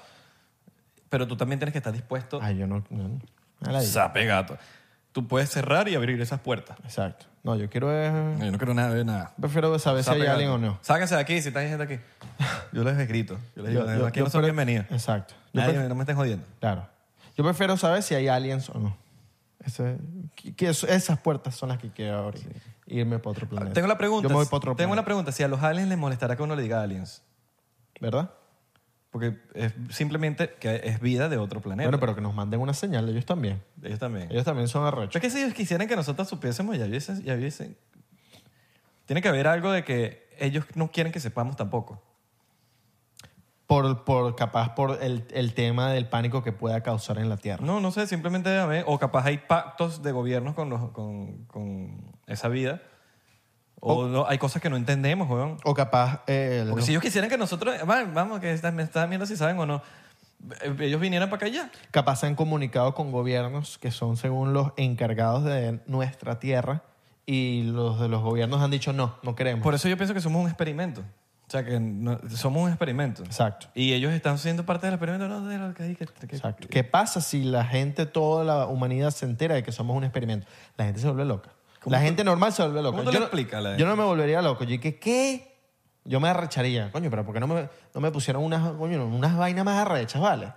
[1.08, 2.84] Pero tú también tienes que estar dispuesto Ay, yo no.
[2.90, 3.20] no,
[3.64, 4.56] a la- Sape gato.
[5.16, 6.76] Tú puedes cerrar y abrir esas puertas.
[6.84, 7.24] Exacto.
[7.42, 7.90] No, yo quiero.
[8.38, 9.32] Yo no quiero nada, ver nada.
[9.40, 10.78] prefiero saber si hay alguien o no.
[10.82, 11.98] Sáquense de aquí si está gente aquí.
[12.70, 13.38] Yo les grito.
[13.56, 14.84] Yo les digo, Yo- yo- aquí yo no son pre- bienvenidos.
[14.90, 15.32] Exacto.
[15.54, 16.44] Yo Nadie, pref- no me estén jodiendo.
[16.60, 16.86] Claro.
[17.34, 18.94] Yo prefiero saber si hay aliens o no.
[19.64, 19.96] Ese-
[20.54, 22.60] que- esas puertas son las que quiero abrir.
[22.86, 23.72] Irme para otro planeta.
[23.72, 24.24] Tengo la pregunta.
[24.24, 24.92] Yo me voy para otro Tengo planeta.
[24.92, 25.32] una pregunta.
[25.32, 27.22] Si a los aliens les molestará que uno le diga aliens.
[28.02, 28.28] ¿Verdad?
[29.16, 31.88] Porque es simplemente que es vida de otro planeta.
[31.88, 33.08] Bueno, pero que nos manden una señal.
[33.08, 33.62] Ellos también.
[33.82, 34.30] Ellos también.
[34.30, 35.16] Ellos también son arrechos.
[35.16, 37.78] Es que si ellos quisieran que nosotros supiésemos, ya hubiesen, ya hubiesen-
[39.06, 42.02] Tiene que haber algo de que ellos no quieren que sepamos tampoco.
[43.66, 47.64] Por, por, capaz por el, el tema del pánico que pueda causar en la Tierra.
[47.64, 51.46] No, no sé, simplemente a ver, o capaz hay pactos de gobiernos con, los, con,
[51.46, 52.82] con esa vida.
[53.88, 55.56] O no, hay cosas que no entendemos, weón.
[55.64, 56.22] O capaz...
[56.26, 59.36] eh, Porque si ellos quisieran que nosotros, va, vamos, que están- me están viendo si
[59.36, 59.82] saben o no,
[60.62, 61.70] eh, ellos vinieran para acá ya.
[61.90, 66.82] capaz se han comunicado con gobiernos que son según los encargados de nuestra tierra
[67.24, 69.62] y los de los gobiernos han dicho no, no queremos.
[69.62, 71.02] Por eso yo pienso que somos un experimento.
[71.48, 73.22] O sea, que no- somos un experimento.
[73.22, 73.68] Exacto.
[73.72, 75.28] Y ellos están siendo parte del experimento.
[75.28, 76.66] No, de lo que hay que- que- Exacto.
[76.68, 80.46] ¿Qué pasa si la gente, toda la humanidad se entera de que somos un experimento?
[80.76, 81.50] La gente se vuelve loca.
[81.86, 82.98] La gente normal se vuelve loca.
[82.98, 83.84] cómo tú yo, le no- explicas a la yo gente?
[83.90, 84.64] no me volvería loco.
[84.64, 85.56] Yo dije, ¿qué?
[86.04, 86.90] Yo me arrecharía.
[86.92, 90.20] Coño, pero ¿por qué no me, no me pusieron unas, coño, unas vainas más arrechas,
[90.22, 90.52] vale?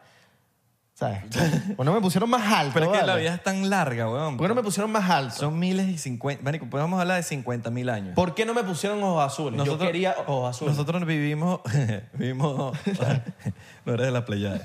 [0.93, 1.23] ¿Sabes?
[1.77, 3.07] ¿Por qué no me pusieron más alto, Pero es que vale?
[3.07, 4.35] la vida es tan larga, weón.
[4.37, 5.33] ¿Por qué no me pusieron más alto?
[5.35, 6.43] Son miles y cincuenta.
[6.43, 8.15] Marico, podemos hablar de 50 mil años.
[8.15, 9.63] ¿Por qué no me pusieron ojos azules?
[9.63, 10.75] yo quería ojos azules.
[10.75, 11.61] Nosotros vivimos.
[12.13, 12.77] vivimos.
[13.85, 14.61] no eres de la playa.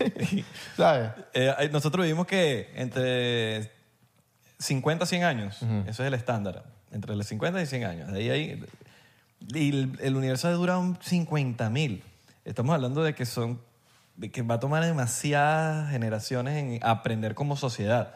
[0.76, 1.10] ¿Sabes?
[1.34, 3.70] Eh, nosotros vivimos que entre
[4.64, 5.62] 50 a 100 años.
[5.86, 6.64] Eso es el estándar.
[6.92, 8.12] Entre los 50 y 100 años.
[8.12, 8.64] De ahí hay-
[9.54, 12.02] y el, el universo dura un 50 mil.
[12.44, 13.60] Estamos hablando de que son.
[14.16, 18.14] de que va a tomar demasiadas generaciones en aprender como sociedad.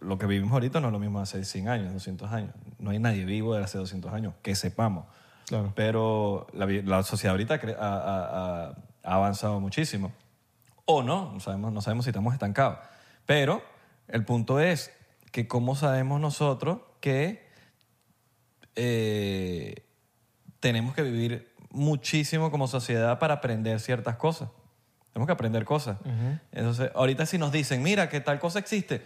[0.00, 2.50] lo que vivimos ahorita no es lo mismo hace 100 años, 200 años.
[2.78, 5.06] No hay nadie vivo de hace 200 años, que sepamos.
[5.46, 5.72] Claro.
[5.76, 8.74] Pero la, la sociedad ahorita ha, ha- ha-
[9.04, 10.12] ha avanzado muchísimo.
[10.86, 12.78] O no, no sabemos, no sabemos si estamos estancados.
[13.26, 13.62] Pero
[14.08, 14.90] el punto es
[15.32, 17.48] que cómo sabemos nosotros que
[18.76, 19.84] eh,
[20.60, 24.48] tenemos que vivir muchísimo como sociedad para aprender ciertas cosas.
[25.12, 25.98] Tenemos que aprender cosas.
[26.52, 29.02] Entonces, ahorita si nos dicen, mira, que tal cosa existe,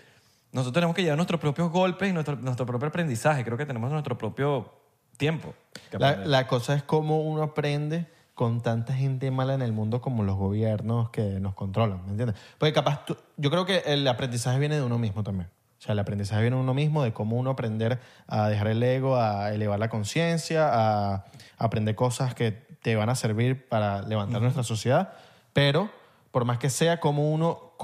[0.52, 3.44] nosotros tenemos que llevar nuestros propios golpes y nuestro, nuestro propio aprendizaje.
[3.44, 4.72] Creo que tenemos nuestro propio
[5.16, 5.54] tiempo.
[5.98, 10.36] La, cosa es cómo uno aprende con tanta gente mala en el mundo como los
[10.36, 12.36] gobiernos que nos controlan, ¿me entiendes?
[12.58, 15.48] Porque capaz, tú- yo creo que el aprendizaje viene de uno mismo también.
[15.86, 18.82] O sea, el aprendizaje viene de uno mismo, de cómo uno aprender a dejar el
[18.82, 21.26] ego, a elevar la conciencia, a
[21.58, 25.12] aprender cosas que te van a servir para levantar nuestra sociedad.
[25.52, 25.88] Pero,
[26.32, 27.74] por más que sea, como uno...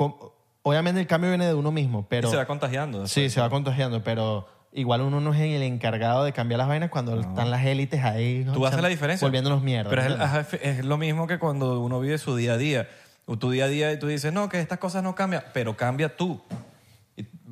[0.64, 2.26] obviamente el cambio viene de uno mismo, pero...
[2.26, 3.03] y se va contagiando.
[3.03, 3.12] después.
[3.12, 6.90] Sí, se va contagiando, pero igual uno no es el encargado de cambiar las vainas
[6.90, 8.44] cuando están las élites ahí.
[8.53, 9.24] Tú haces la diferencia.
[9.24, 9.88] Volviéndonos mierda.
[9.88, 12.88] Pero es, es lo mismo que cuando uno vive su día a día.
[13.26, 15.76] O tu día a día y tú dices, no, que estas cosas no cambian, pero
[15.76, 16.42] cambia tú.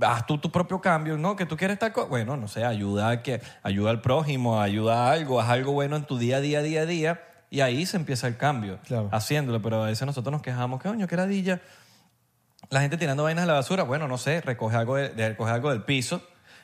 [0.00, 1.36] Haz tú tu propio cambio, ¿no?
[1.36, 1.92] Que tú quieres estar...
[2.08, 5.96] Bueno, no sé, ayuda, a que, ayuda al prójimo, ayuda a algo, haz algo bueno
[5.96, 7.20] en tu día a día, día a día,
[7.50, 9.08] y ahí se empieza el cambio, Claro.
[9.12, 9.60] haciéndolo.
[9.60, 11.60] Pero a veces nosotros nos quejamos, que coño, qué ladilla.
[12.70, 15.70] La gente tirando vainas a la basura, bueno, no sé, recoge algo, de, recoge algo
[15.70, 16.22] del piso,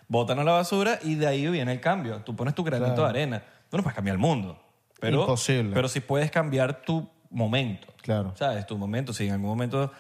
[0.09, 2.21] bótanos a la basura y de ahí viene el cambio.
[2.23, 3.03] Tú pones tu granito Claro.
[3.05, 3.43] de arena.
[3.71, 4.63] Tú no puedes cambiar el mundo.
[5.01, 5.73] Pero, Imposible.
[5.75, 7.89] Pero sí puedes cambiar tu momento.
[8.03, 8.33] Claro.
[8.37, 8.67] ¿Sabes?
[8.67, 9.13] Tu momento.
[9.13, 9.91] Si en algún momento,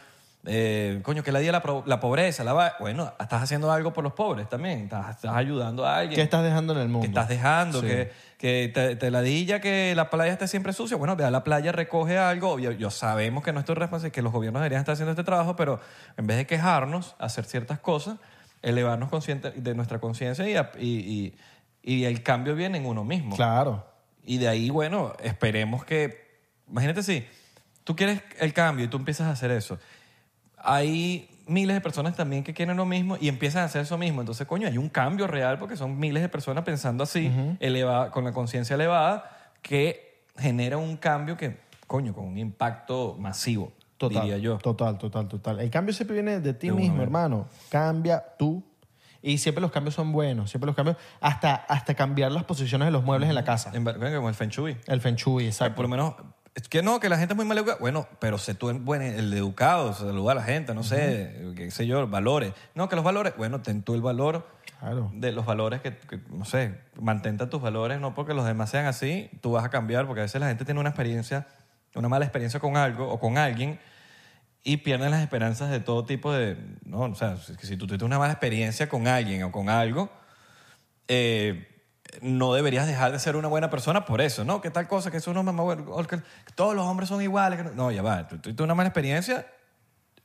[0.46, 4.04] eh, coño, que la día la, la pobreza, la va- bueno, estás haciendo algo por
[4.04, 4.80] los pobres también.
[4.84, 6.14] Estás, estás ayudando a alguien.
[6.16, 7.00] ¿Qué estás dejando en el mundo?
[7.02, 7.86] que estás dejando, Sí.
[7.88, 10.96] que, que te, te ladilla que la playa esté siempre sucia.
[10.96, 12.58] Bueno, ve a la playa, recoge algo.
[12.58, 15.56] Yo, yo sabemos que no estoy responsable, que los gobiernos deberían estar haciendo este trabajo,
[15.56, 15.80] pero
[16.16, 18.16] en vez de quejarnos, hacer ciertas cosas,
[18.62, 21.34] elevarnos consciente de nuestra conciencia y, a- y,
[21.82, 23.36] y, y el cambio viene en uno mismo.
[23.36, 23.86] Claro.
[24.24, 26.26] Y de ahí, bueno, esperemos que.
[26.68, 27.24] Imagínate si
[27.84, 29.78] tú quieres el cambio y tú empiezas a hacer eso.
[30.68, 34.20] Hay miles de personas también que quieren lo mismo y empiezan a hacer eso mismo.
[34.20, 38.24] Entonces, coño, hay un cambio real porque son miles de personas pensando así, elevada, con
[38.24, 44.22] la conciencia elevada, que genera un cambio que, coño, con un impacto masivo, Total.
[44.22, 44.58] diría yo.
[44.58, 45.60] Total, total, total.
[45.60, 47.46] El cambio siempre viene de ti De mismo, hermano.
[47.70, 48.62] Cambia tú.
[49.22, 50.50] Y siempre los cambios son buenos.
[50.50, 50.96] Siempre los cambios.
[51.20, 53.72] Hasta, hasta cambiar las posiciones de los muebles en la casa.
[53.74, 54.76] En, como el Feng Shui.
[54.86, 55.74] El feng shui, exacto.
[55.74, 56.14] por lo menos,
[56.56, 57.76] es que no, que la gente es muy mal educada.
[57.78, 61.70] Bueno, pero sé tú el, buen, el educado, saluda a la gente, no sé, qué
[61.70, 62.54] sé yo, valores.
[62.74, 64.48] No, que los valores, bueno, ten tú el valor
[64.80, 65.10] Claro.
[65.12, 68.86] de los valores que, que, no sé, mantenta tus valores, no porque los demás sean
[68.86, 71.46] así, tú vas a cambiar, porque a veces la gente tiene una experiencia,
[71.94, 73.78] una mala experiencia con algo o con alguien
[74.64, 78.04] y pierden las esperanzas de todo tipo de, no, o sea, si, si tú tuviste
[78.06, 80.10] una mala experiencia con alguien o con algo,
[81.06, 81.75] eh,
[82.22, 84.60] no deberías dejar de ser una buena persona por eso, ¿no?
[84.60, 85.10] ¿Qué tal cosa?
[85.10, 85.76] Que es uno mamá,
[86.08, 86.18] que
[86.54, 87.58] todos los hombres son iguales.
[87.58, 88.26] que no, no, ya va.
[88.28, 89.46] Tú tuviste una mala experiencia,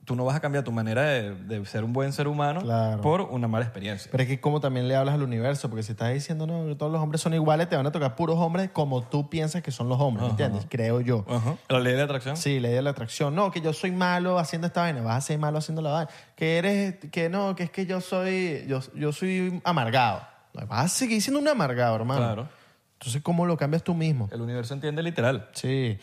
[0.06, 3.02] tú no vas a cambiar tu manera de, de ser un buen ser humano Claro.
[3.02, 4.10] por una mala experiencia.
[4.12, 6.76] Pero es que como también le hablas al universo, porque si estás diciendo no, que
[6.76, 9.72] todos los hombres son iguales, te van a tocar puros hombres como tú piensas que
[9.72, 10.66] son los hombres, ¿me entiendes?
[10.70, 11.24] Creo yo.
[11.30, 11.56] Ajá.
[11.70, 12.36] La ley de atracción.
[12.38, 13.36] Sí, ley de la atracción.
[13.36, 15.02] No, que yo soy malo haciendo esta vaina.
[15.02, 16.10] Vas a ser malo haciendo la vaina.
[16.36, 20.31] Que eres, que no, que es que yo soy, yo, yo soy amargado.
[20.54, 22.22] Vas a seguir siendo un amargado, hermano.
[22.22, 22.49] Claro.
[22.93, 24.30] Entonces, ¿cómo lo cambias tú mismo?
[24.32, 25.49] El universo entiende literal.
[25.54, 25.97] Sí.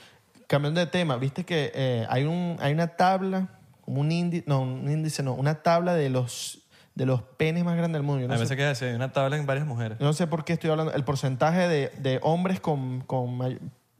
[0.46, 3.48] Cambiando de tema, viste que eh, hay, un, hay una tabla,
[3.82, 6.60] como un índice, no, un índice no, una tabla de los,
[6.94, 8.22] de los penes más grandes del mundo.
[8.22, 9.98] Yo a veces sé, que así, hay una tabla en varias mujeres.
[9.98, 10.92] yo no sé por qué estoy hablando.
[10.92, 13.38] El porcentaje de, de hombres con, con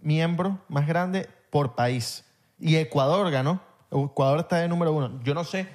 [0.01, 2.25] miembros más grande por país.
[2.59, 3.61] Y Ecuador ganó.
[3.91, 5.21] Ecuador está de número uno.
[5.23, 5.69] Yo no sé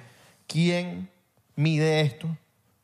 [0.46, 1.08] quién
[1.56, 2.28] mide esto,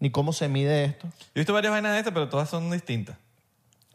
[0.01, 1.07] ni cómo se mide esto.
[1.07, 3.17] Yo he visto varias vainas de estas, pero todas son distintas.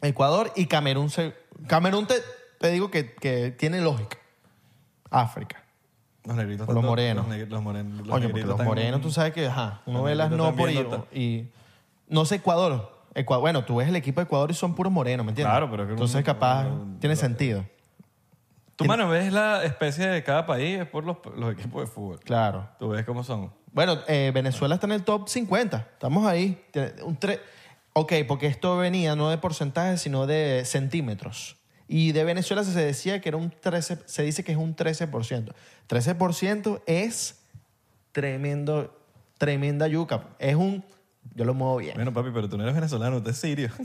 [0.02, 1.10] Ecuador y Camerún.
[1.10, 1.34] se-
[1.66, 2.14] Camerún te,
[2.58, 4.16] te digo que, que tiene lógica.
[5.10, 5.62] África.
[6.24, 7.26] Los negritos los morenos.
[7.48, 7.98] Los, morenos.
[7.98, 11.04] los Coño, porque los morenos, tú sabes que, ajá, uno ve las no por están
[11.12, 11.48] y,
[12.08, 12.94] no sé Ecuador.
[13.14, 15.50] Ecua- bueno, tú ves el equipo de Ecuador y son puros morenos, ¿me entiendes?
[15.52, 16.66] Claro, pero es que Entonces, capaz,
[17.00, 17.64] tiene sentido.
[18.74, 22.20] Tú, mano, ves la especie de cada país es por los, los equipos de fútbol.
[22.20, 22.68] Claro.
[22.78, 23.50] Tú ves cómo son.
[23.76, 25.76] Bueno, eh, Venezuela está en el top 50.
[25.92, 26.64] Estamos ahí.
[27.04, 27.40] Un tre-
[27.92, 31.58] ok, porque esto venía no de porcentaje, sino de centímetros.
[31.86, 35.52] Y de Venezuela se decía que era un 13, se dice que es un 13%.
[35.90, 37.42] 13% es
[38.12, 38.98] tremendo,
[39.36, 40.22] tremenda yuca.
[40.38, 40.82] Es un,
[41.34, 41.96] yo lo muevo bien.
[41.96, 43.68] Bueno, papi, pero tú no eres venezolano, tú eres sirio.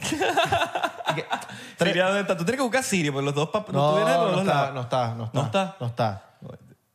[1.77, 2.37] Siria, ¿dónde está?
[2.37, 3.73] Tú tienes que buscar Sirio, porque los dos papas.
[3.73, 4.73] No, tú vienes de los no dos está, lados.
[4.75, 5.39] no está, no está.
[5.39, 5.75] ¿No está?
[5.79, 6.30] No está.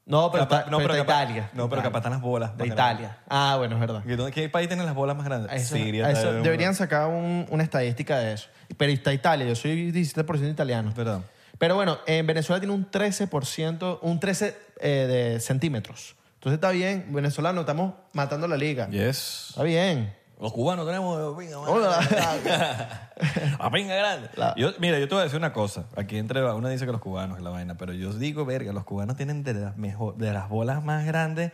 [0.07, 1.43] No, pero Capaz- está, pero está capaz- Italia.
[1.53, 1.83] No, pero Italia.
[1.83, 2.51] capaz están las bolas.
[2.51, 2.85] más De grandes.
[3.07, 3.19] Italia.
[3.29, 4.03] Ah, bueno, es verdad.
[4.07, 5.51] ¿Y dónde- ¿Qué país tiene las bolas más grandes?
[5.51, 6.07] A eso- Siria.
[6.07, 8.49] a eso tal, deberían sacar un- una estadística de eso.
[8.77, 10.91] Pero está Italia, yo soy 17% italiano.
[10.91, 11.21] Es verdad.
[11.59, 14.89] Pero bueno, en Venezuela tiene un 13%, un 13 eh,
[15.35, 16.15] de centímetros.
[16.35, 18.89] Entonces está bien, venezolano, estamos matando la liga.
[18.91, 19.47] Yes.
[19.51, 20.15] Está bien.
[20.41, 21.59] Los cubanos tenemos pinga.
[21.59, 21.99] Hola.
[23.59, 24.29] La pinga grande.
[24.37, 25.87] La- Yo, mira, yo te voy a decir una cosa.
[25.97, 28.85] Aquí entre uno dice que los cubanos es la vaina, pero yo digo, verga, los
[28.85, 31.53] cubanos tienen de las mejor, de las bolas más grandes.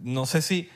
[0.00, 0.70] No sé si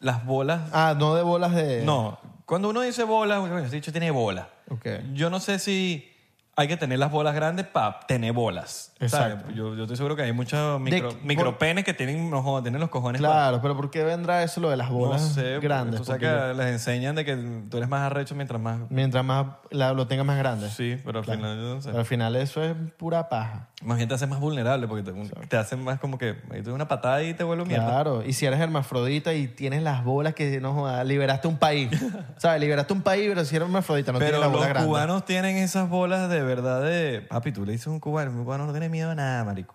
[0.00, 0.70] las bolas.
[0.72, 1.84] ah, no de bolas de...
[1.84, 4.48] No, cuando uno dice bolas, bueno, dicho tiene bola.
[4.70, 4.86] Ok.
[5.12, 6.11] Yo no sé si
[6.54, 8.92] hay que tener las bolas grandes para tener bolas.
[8.98, 9.14] ¿sabes?
[9.14, 9.50] Exacto.
[9.52, 13.20] Yo, yo estoy seguro que hay muchos micro, micropenes que tienen, no tienen los cojones
[13.22, 16.00] para- Claro, pero ¿por qué vendrá eso lo de las No bolas sé, grandes?
[16.00, 17.36] Tú sabes Porque que les enseñan de que
[17.70, 18.78] tú eres más arrecho mientras más...
[18.90, 20.68] Mientras más la- lo tengas más grande.
[20.70, 21.88] Sí, pero al final yo no sé.
[21.88, 23.68] Pero al final eso es pura paja.
[23.82, 25.12] Más bien te hace más vulnerable porque te,
[25.48, 26.34] te hacen más como que...
[26.34, 27.86] Te doy una patada y te vuelvo mierda.
[27.88, 31.88] Claro, y si eres hermafrodita y tienes las bolas que no jodas, liberaste un país.
[32.36, 32.60] ¿Sabes?
[32.60, 34.86] Liberaste un país, pero si eres hermafrodita no Pero tienes la los bola grande.
[34.88, 37.22] cubanos tienen esas bolas de verdad de...
[37.22, 39.74] Papi, tú le dices a un cubano, un cubano no tiene miedo a nada, marico.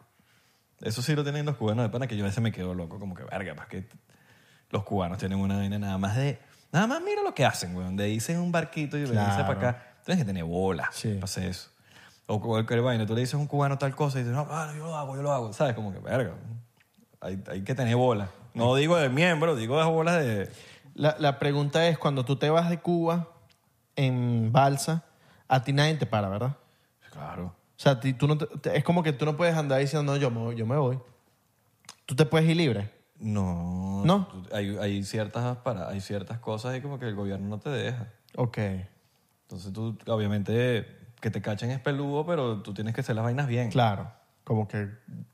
[0.82, 3.00] Eso sí lo tienen los cubanos de pana que yo a veces me quedo loco,
[3.00, 3.88] como que verga, para que
[4.70, 6.40] los cubanos tienen una vaina nada más de...
[6.72, 7.96] Nada más mira lo que hacen, weón.
[7.96, 9.48] De irse en un barquito y venirse Claro.
[9.48, 9.84] para acá.
[10.06, 11.14] Tienes que tener bolas Sí.
[11.14, 11.70] para hacer eso.
[12.28, 13.06] O cualquier vaina.
[13.06, 15.16] Tú le dices a un cubano tal cosa y dices, no, bueno, yo lo hago,
[15.16, 15.54] yo lo hago.
[15.54, 15.74] ¿Sabes?
[15.76, 16.34] Como que, verga.
[17.22, 18.30] Hay, hay que tener bolas.
[18.54, 20.52] No digo de miembro, digo de bolas de...
[20.94, 23.30] La, la pregunta es, cuando tú te vas de Cuba
[23.96, 25.04] en balsa,
[25.48, 26.58] a ti nadie te para, ¿verdad?
[27.12, 27.46] Claro.
[27.46, 30.12] O sea, ti- tú no te- te- es como que tú no puedes andar diciendo,
[30.14, 31.00] no, yo me, voy- yo me voy.
[32.06, 32.92] Tú te puedes ir libre.
[33.20, 34.04] No.
[34.06, 34.28] ¿No?
[34.28, 37.70] tú- Hay, hay, ciertas para, hay ciertas cosas y como que el gobierno no te
[37.70, 38.08] deja.
[38.36, 38.58] Ok.
[39.44, 40.86] Entonces tú, obviamente,
[41.22, 43.70] que te cachen es peludo, pero tú tienes que hacer las vainas bien.
[43.72, 44.12] Claro.
[44.48, 44.88] Como que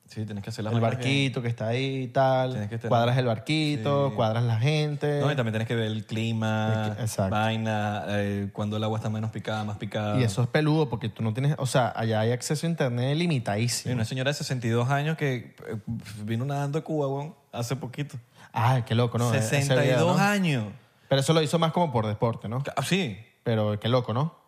[0.07, 0.89] Sí, tienes que hacer las el bien.
[0.91, 2.51] barquito que está ahí y tal.
[2.51, 4.16] Tienes que Cuadras el barquito, Sí.
[4.16, 5.20] cuadras la gente.
[5.22, 7.30] No, y también tienes que ver el clima, exacto.
[7.36, 10.20] vaina, eh, cuando el agua está menos picada, más picada.
[10.20, 13.16] Y eso es peludo porque tú no tienes, o sea, allá hay acceso a internet
[13.16, 13.93] limitadísimo.
[13.93, 15.78] una señora de 62 años que eh,
[16.24, 18.18] vino nadando de Cuba, weón, hace poquito.
[18.51, 19.32] Ay, qué loco, ¿no?
[19.34, 20.24] Ese 62 video, ¿no?
[20.24, 20.66] años.
[21.07, 22.64] Pero eso lo hizo más como por deporte, ¿no?
[22.76, 23.18] Ah, sí.
[23.43, 24.43] Pero qué loco, ¿no?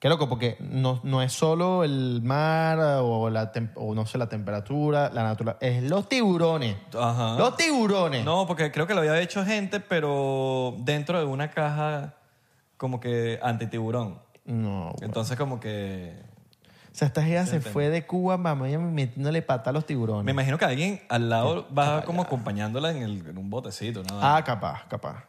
[0.00, 4.16] Qué loco, porque no, no es solo el mar o, la tem- o no sé,
[4.16, 5.58] la temperatura, la naturaleza.
[5.66, 6.76] Es los tiburones.
[6.96, 7.36] Ajá.
[7.36, 8.24] Los tiburones.
[8.24, 12.14] No, porque creo que lo había hecho gente, pero dentro de una caja
[12.76, 14.20] como que antitiburón.
[14.44, 14.92] No.
[14.92, 15.04] güey.
[15.04, 16.14] Entonces como que...
[16.92, 20.24] O sea, esta gente se fue de Cuba a Miami metiéndole pata a los tiburones.
[20.24, 24.18] Me imagino que alguien al lado va como acompañándola en, el- en un botecito, ¿no?
[24.22, 25.24] Ah, capaz, capaz.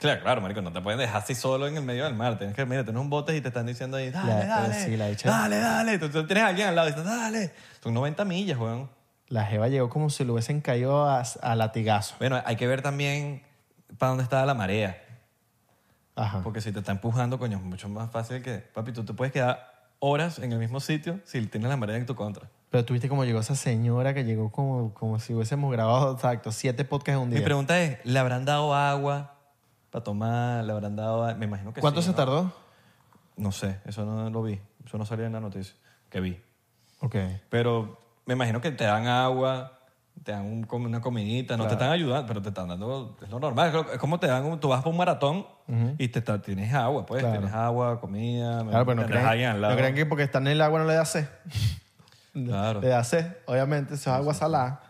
[0.00, 2.38] Claro, claro, marico, no te pueden dejar así solo en el medio del mar.
[2.38, 4.96] Tienes que, mira, tienes un bote y te están diciendo ahí, dale, La- dale, sí,
[4.96, 5.98] la hecha- dale, dale.
[5.98, 7.52] Tú, tú tienes a alguien al lado y dices, dale.
[7.82, 8.88] Son 90 millas, weón.
[9.28, 12.14] La jeva llegó como si lo hubiesen caído a, a latigazo.
[12.18, 13.42] Bueno, hay que ver también
[13.98, 15.02] para dónde está la marea.
[16.16, 16.40] Ajá.
[16.42, 18.58] Porque si te está empujando, coño, es mucho más fácil que...
[18.58, 22.06] Papi, tú te puedes quedar horas en el mismo sitio si tienes la marea en
[22.06, 22.48] tu contra.
[22.70, 26.84] Pero tuviste como llegó esa señora que llegó como, como si hubiésemos grabado, exacto, siete
[26.84, 27.38] podcasts en un día.
[27.40, 29.34] Mi pregunta es, ¿le habrán dado agua
[29.98, 30.64] para tomar?
[30.64, 31.34] ¿Le habrán dado...?
[31.36, 32.16] Me imagino que ¿Cuánto sí, se ¿no?
[32.16, 32.52] tardó?
[33.36, 34.60] No sé, eso no lo vi.
[34.86, 35.74] Eso no salió en la noticia
[36.10, 36.40] que vi.
[37.00, 37.16] Ok.
[37.50, 39.72] Pero me imagino que te dan agua,
[40.24, 43.38] te dan un- una comidita, no te están ayudando, pero te están dando, es lo
[43.40, 43.86] normal.
[43.92, 45.46] Es como te dan, un- tú vas por un maratón
[45.98, 47.38] y te tienes agua, pues, Claro.
[47.38, 50.62] tienes agua, comida, Claro, pero no tendrás creen, no creen que porque están en el
[50.62, 51.26] agua no le da sed.
[52.32, 52.80] Claro.
[52.80, 54.80] Le da sed, obviamente, eso es agua salada.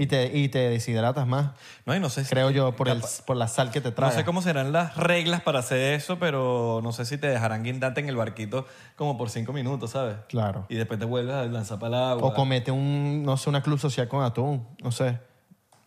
[0.00, 1.50] Y te, y te deshidratas más,
[1.84, 4.10] No, y no sé si- creo yo, por, el, por la sal que te trae.
[4.10, 7.64] No sé cómo serán las reglas para hacer eso, pero no sé si te dejarán
[7.64, 10.14] guindarte en el barquito como por cinco minutos, ¿sabes?
[10.28, 10.66] Claro.
[10.68, 12.28] Y después te vuelves a lanzar para el agua.
[12.28, 15.18] O comete un, no sé, una club social con atún, no sé.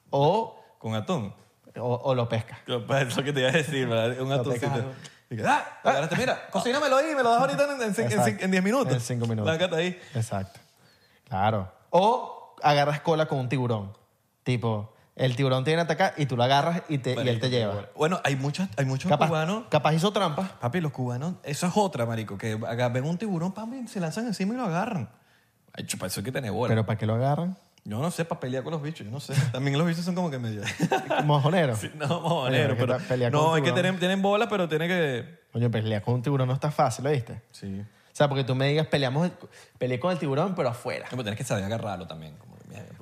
[0.09, 1.33] O, Con atún.
[1.79, 2.59] o, o lo pesca.
[2.85, 4.19] Pues, Es lo que te iba a decir, ¿verdad?
[4.19, 4.27] Un
[5.37, 5.79] que, ¡ah!
[5.85, 8.27] agarraste, mira, cocínamelo ahí, me lo das ahorita en, en, en, Exacto.
[8.27, 8.91] en- en diez minutos.
[8.93, 9.49] En cinco minutos.
[9.49, 9.99] Láncate ahí.
[10.13, 10.59] Exacto.
[11.29, 11.71] Claro.
[11.91, 13.93] O agarras cola con un tiburón.
[14.43, 17.39] Tipo, el tiburón te viene a atacar y tú lo agarras y, te, y él
[17.39, 17.89] te lleva.
[17.95, 19.63] Bueno, hay muchos, hay muchos Capaz, cubanos.
[19.69, 20.57] capaz hizo trampa.
[20.59, 24.25] Papi, los cubanos, eso es otra, marico, que aga- ven un tiburón, papi, se lanzan
[24.27, 25.09] encima y lo agarran.
[25.73, 26.69] Ay, chupa, eso hay que tener bola.
[26.69, 27.57] Pero ¿para qué lo agarran?
[27.83, 29.33] yo no sé, para pelear con los bichos, yo no sé.
[29.51, 30.61] También los bichos son como que medio...
[31.25, 31.75] Mojonero.
[31.75, 32.99] Sí, no, mojonero, Oye, ¿qué pero...
[33.07, 33.81] pelear con No, un es que tiburón?
[33.83, 35.39] tienen, tienen bola, pero tiene que...
[35.51, 37.41] Coño, pelear con un tiburón no está fácil, ¿lo viste?
[37.51, 37.79] Sí.
[37.81, 39.33] O sea, porque tú me digas, peleamos, el-
[39.79, 41.05] peleé con el tiburón, pero afuera.
[41.05, 42.35] No, pero tienes que saber agarrarlo también.
[42.37, 42.50] Como que,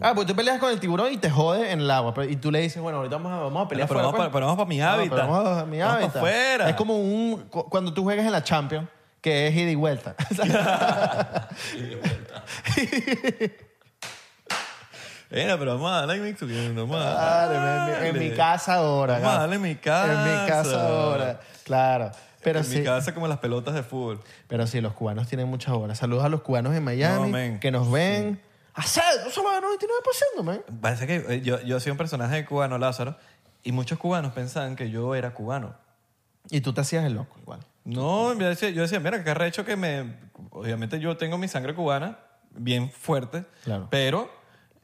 [0.02, 2.14] Ah, pues tú peleas con el tiburón y te jode en el agua.
[2.14, 4.30] pero- y tú le dices, bueno, ahorita vamos a, vamos a pelear Pero vamos afuera,
[4.30, 5.18] pa- pero vamos pa' mi No, hábitat.
[5.20, 6.16] pero vamos a mi Vamos pa' hábitat.
[6.18, 6.70] afuera.
[6.70, 7.44] Es como un...
[7.50, 8.88] cu- Cuando tú juegas en la Champions,
[9.22, 10.16] que es ida y vuelta.
[15.32, 16.32] Mira, pero vamos a darle en mi,
[16.76, 18.36] vamos a Claro, en, mi- en mi darle.
[18.36, 19.14] casa ahora.
[19.16, 19.42] Vamos a gafo.
[19.42, 20.26] darle en mi En casa.
[20.26, 21.40] mi casa ahora.
[21.64, 22.12] Claro.
[22.42, 24.22] Pero en sí, mi casa como las pelotas de fútbol.
[24.48, 25.98] pero sí, los cubanos tienen muchas horas.
[26.00, 27.60] Saludos a los cubanos en Miami No, men.
[27.60, 28.42] que nos ven.
[28.74, 29.04] ¡Hacer!
[29.26, 29.58] ¡No solo de
[30.38, 30.62] 99%, man!
[30.82, 33.16] Parece que eh, yo, yo soy un personaje cubano, Lázaro,
[33.64, 35.76] y muchos cubanos pensaban que yo era cubano.
[36.50, 37.60] Y tú te hacías el loco igual.
[37.84, 40.16] No, yo decía, yo decía, mira, qué arrecho que me...
[40.52, 42.20] Obviamente yo tengo mi sangre cubana
[42.52, 43.88] bien fuerte, Claro.
[43.92, 44.30] pero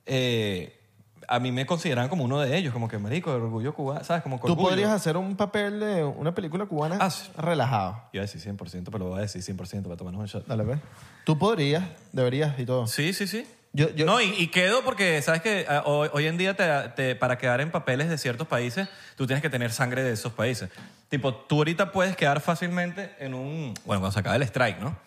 [0.06, 0.80] eh,
[1.28, 4.22] a mí me consideran como uno de ellos, como que marico, el orgullo cubano, ¿sabes?
[4.24, 4.70] Como que Tú orgullo.
[4.70, 7.30] podrías hacer un papel de una película cubana Ah, sí.
[7.38, 8.04] relajado.
[8.14, 10.46] Iba a decir 100%, pero lo voy a decir 100% para tomarnos un shot.
[10.46, 10.78] Dale, ve.
[11.24, 12.86] Tú podrías, deberías y todo.
[12.88, 13.48] Sí, sí, sí.
[13.76, 17.16] Yo- yo- no, y, y quedo porque, ¿sabes que hoy, hoy en día te- te-
[17.16, 20.70] para quedar en papeles de ciertos países, tú tienes que tener sangre de esos países.
[21.10, 23.74] Tipo, tú ahorita puedes quedar fácilmente en un...
[23.86, 24.98] Bueno, cuando se acaba el strike, ¿no?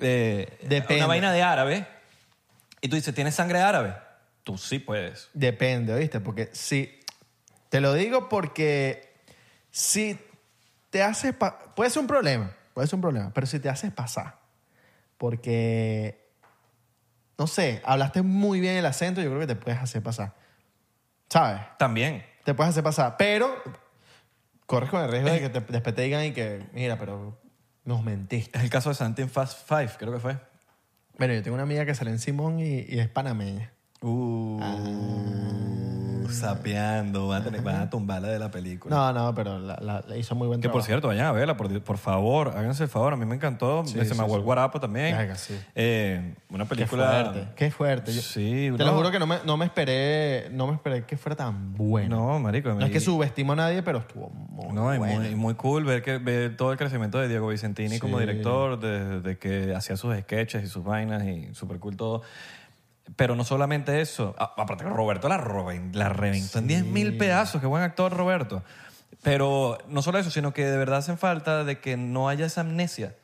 [0.00, 0.96] Eh, Depende.
[0.96, 1.86] Una vaina de árabe.
[2.80, 3.94] Y tú dices, ¿tienes sangre árabe?
[4.42, 5.30] Tú sí puedes.
[5.32, 6.18] Depende, ¿oíste?
[6.20, 7.00] Porque si...
[7.68, 9.14] Te lo digo porque
[9.70, 10.18] si
[10.90, 11.32] te haces...
[11.76, 14.34] puede ser un problema, puede ser un problema, pero si te haces pasar,
[15.16, 16.23] porque...
[17.38, 20.34] No sé, hablaste muy bien el acento, yo creo que te puedes hacer pasar.
[21.28, 21.60] ¿Sabes?
[21.78, 22.24] También.
[22.44, 23.54] Te puedes hacer pasar, pero
[24.66, 27.40] corres con el riesgo de que te- después te digan y que, mira, pero
[27.84, 28.56] nos mentiste.
[28.58, 30.38] Es el caso de Santi en Fast Five, creo que fue.
[31.18, 33.72] Bueno, yo tengo una amiga que sale en Simón y, y es panameña.
[34.00, 34.60] Uh,
[36.32, 37.28] sapeando.
[37.28, 38.94] Van a, tener, van a tumbarla de la película.
[38.94, 40.86] No, no, pero la, la- la hizo muy buen Que por trabajo.
[40.86, 43.12] cierto, vayan a verla, por, por favor, háganse el favor.
[43.12, 43.84] A mí me encantó.
[43.86, 44.38] Sí, se sí, me aguó sí.
[44.38, 45.16] el guarapo también.
[45.36, 45.54] Sí.
[45.74, 47.06] Eh, una Qué película.
[47.24, 48.12] fuerte, qué fuerte.
[48.12, 48.90] Yo- Sí, Te no.
[48.90, 52.16] lo juro que no me, no me esperé, no me esperé que fuera tan bueno.
[52.32, 52.72] No, marico.
[52.74, 55.14] No es que subestimo a nadie, pero estuvo muy No, y bueno.
[55.20, 58.78] muy, y muy cool ver, que, ver todo el crecimiento de Diego Vicentini como director,
[58.80, 62.22] de, de que hacía sus sketches y sus vainas y súper cool todo.
[63.16, 67.16] Pero no solamente eso, a- aparte que Roberto la, roben- la reventó en 10 mil
[67.18, 68.62] pedazos, qué buen actor Roberto.
[69.22, 72.62] Pero no solo eso, sino que de verdad hacen falta de que no haya esa
[72.62, 73.14] amnesia,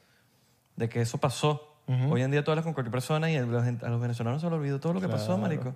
[0.77, 1.67] de que eso pasó.
[2.09, 4.47] Hoy en día tú hablas con cualquier persona y a los, a los venezolanos se
[4.49, 5.41] les olvidó todo lo que pasó, Claro.
[5.43, 5.75] marico.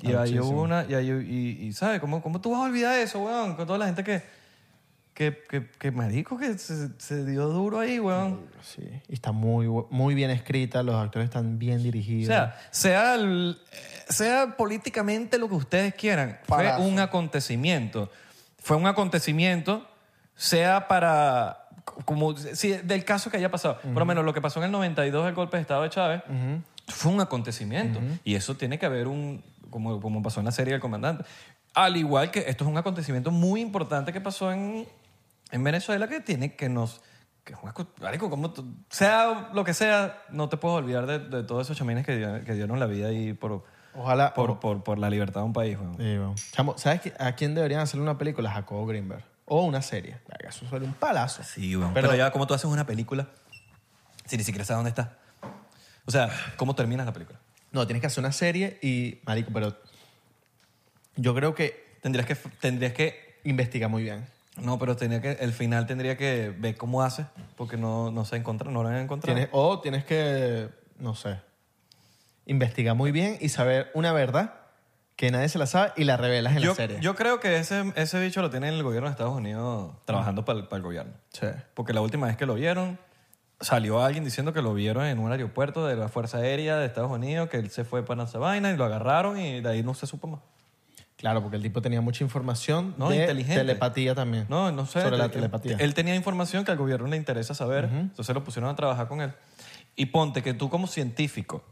[0.00, 0.56] Y Claro, ahí muchísimo.
[0.56, 2.00] hubo una, y, ahí, y, y ¿sabes?
[2.00, 3.54] ¿Cómo, ¿Cómo tú vas a olvidar eso, weón?
[3.54, 4.22] Con toda la gente que,
[5.18, 8.40] que, que, que marico, que se, se dio duro ahí, weón.
[8.62, 12.28] Sí, y está muy, bu- muy bien escrita, los actores están bien O dirigidos.
[12.28, 13.58] sea, sea, el-
[14.08, 16.78] sea políticamente lo que ustedes quieran, Palazo.
[16.78, 18.10] fue un acontecimiento.
[18.60, 19.88] Fue un acontecimiento,
[20.36, 21.64] sea para...
[22.04, 23.80] Como, si, del caso que haya pasado.
[23.80, 26.22] Por lo menos lo que pasó en el 92, el golpe de Estado de Chávez,
[26.86, 27.98] fue un acontecimiento.
[28.22, 29.42] Y eso tiene que haber un...
[29.70, 31.24] Como, como pasó en la serie del comandante.
[31.74, 34.86] Al igual que esto es un acontecimiento muy importante que pasó en,
[35.50, 37.00] en Venezuela que tiene que nos...
[37.44, 37.54] Que
[38.02, 41.76] marico, como tú- sea lo que sea, no te puedes olvidar de, de todos esos
[41.78, 44.34] chamines que, dieron- que dieron la vida ahí por, Ojalá.
[44.34, 45.78] por, por, por la libertad de un país.
[45.78, 46.36] weón.
[46.36, 46.50] Sí.
[46.52, 48.50] Chamo, ¿sabes a quién deberían hacerle una película?
[48.50, 49.24] A Jacobo Greenberg.
[49.46, 50.18] O una serie.
[50.46, 51.42] Eso suele un palazo.
[51.42, 51.94] Sí, weón.
[51.94, 53.28] Pero- Pero, ya, ¿cómo tú haces una película
[54.26, 55.16] si ni siquiera sabes dónde está?
[56.04, 56.28] O sea,
[56.58, 57.38] ¿cómo terminas la película?
[57.72, 59.74] No, tienes que hacer una serie y, marico, pero
[61.16, 64.24] yo creo que Tendrías que, tendrías que investiga muy bien.
[64.60, 68.36] No, pero tenía que, el final tendría que ver cómo hace, porque no, no se
[68.36, 69.34] encuentra, no lo han encontrado.
[69.34, 71.40] Tienes, o tienes que, no sé,
[72.46, 74.54] investigar muy bien y saber una verdad
[75.16, 76.98] que nadie se la sabe y la revelas en yo, la serie.
[77.00, 80.60] yo creo que ese, ese bicho lo tiene el gobierno de Estados Unidos trabajando para,
[80.60, 81.12] el, para el gobierno.
[81.30, 81.48] Sí.
[81.74, 82.98] Porque la última vez que lo vieron,
[83.60, 87.10] salió alguien diciendo que lo vieron en un aeropuerto de la Fuerza Aérea de Estados
[87.10, 89.94] Unidos, que él se fue para esa vaina y lo agarraron y de ahí no
[89.94, 90.40] se supo más.
[91.18, 93.60] Claro, porque el tipo tenía mucha información No, de inteligente.
[93.60, 94.46] telepatía también.
[94.48, 95.02] No, no sé.
[95.02, 95.76] Sobre la telepatía.
[95.80, 99.20] Él tenía información que al gobierno le interesa saber, entonces lo pusieron a trabajar con
[99.20, 99.32] él.
[99.96, 101.64] Y ponte que tú como científico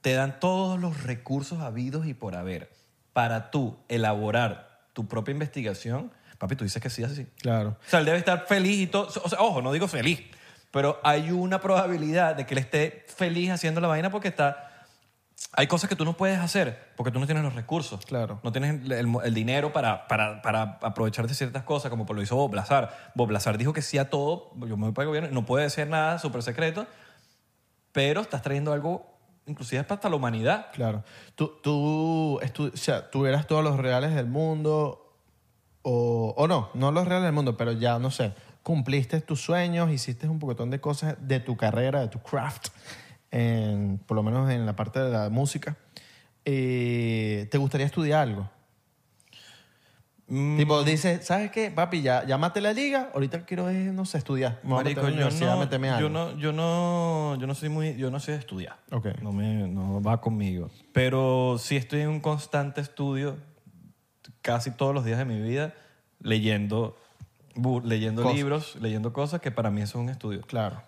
[0.00, 2.70] te dan todos los recursos habidos y por haber
[3.12, 6.12] para tú elaborar tu propia investigación.
[6.38, 7.26] Papi, tú dices que sí, así.
[7.40, 7.70] Claro.
[7.84, 9.08] O sea, él debe estar feliz y todo.
[9.24, 10.20] O sea, ojo, no digo feliz,
[10.70, 14.70] pero hay una probabilidad de que él esté feliz haciendo la vaina porque está...
[15.52, 18.04] Hay cosas que tú no puedes hacer porque tú no tienes los recursos.
[18.06, 18.40] Claro.
[18.42, 22.22] No tienes el, el- el dinero para, para, para aprovechar de ciertas cosas, como lo
[22.22, 23.12] hizo Bob Lazar.
[23.14, 24.50] Bob Lazar dijo que sí a todo.
[24.66, 25.30] Yo me voy para el gobierno.
[25.30, 26.86] No puede decir nada súper secreto,
[27.92, 29.06] pero estás trayendo algo,
[29.46, 30.66] inclusive es para hasta la humanidad.
[30.72, 31.04] Claro.
[31.36, 35.12] Tú, tú, estu- o sea, tú eras todos los reales del mundo,
[35.82, 38.32] o, o no, no los reales del mundo, pero ya, no sé,
[38.64, 42.68] cumpliste tus sueños, hiciste un poquitón de cosas de tu carrera, de tu craft,
[43.34, 45.76] en- por lo menos en la parte de la música.
[46.44, 48.48] Eh, ¿Te gustaría estudiar algo?
[50.26, 50.56] Mm.
[50.56, 52.00] Tipo, dice, ¿sabes qué, papi?
[52.00, 54.58] Ya, ya maté la liga, ahorita quiero, eh, no sé, estudiar.
[54.62, 56.08] Me voy a meter Marico, la yo universidad, no, meterme yo algo.
[56.08, 58.78] no, yo no, yo no soy muy, yo no soy de estudiar.
[58.90, 59.06] Ok.
[59.20, 60.70] No me, no va conmigo.
[60.92, 63.36] Pero sí estoy en un constante estudio,
[64.40, 65.74] casi todos los días de mi vida,
[66.20, 66.96] leyendo,
[67.54, 68.36] bu- leyendo Cosas.
[68.38, 70.40] libros, leyendo cosas que para mí eso es un estudio.
[70.42, 70.80] Claro.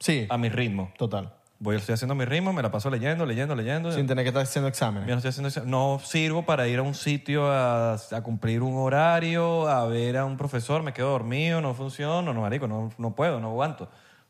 [0.00, 0.92] Sí, A mi ritmo.
[0.98, 1.32] total.
[1.62, 3.92] Voy, estoy haciendo mi ritmo, me la paso leyendo, leyendo, leyendo.
[3.92, 5.08] Sin tener que estar haciendo exámenes.
[5.08, 5.64] no, estoy haciendo eso.
[5.64, 10.24] no sirvo para ir a un sitio a, a cumplir un horario, a ver a
[10.24, 13.88] un profesor, me quedo dormido, no funciona, no, marico, no, no puedo, no aguanto.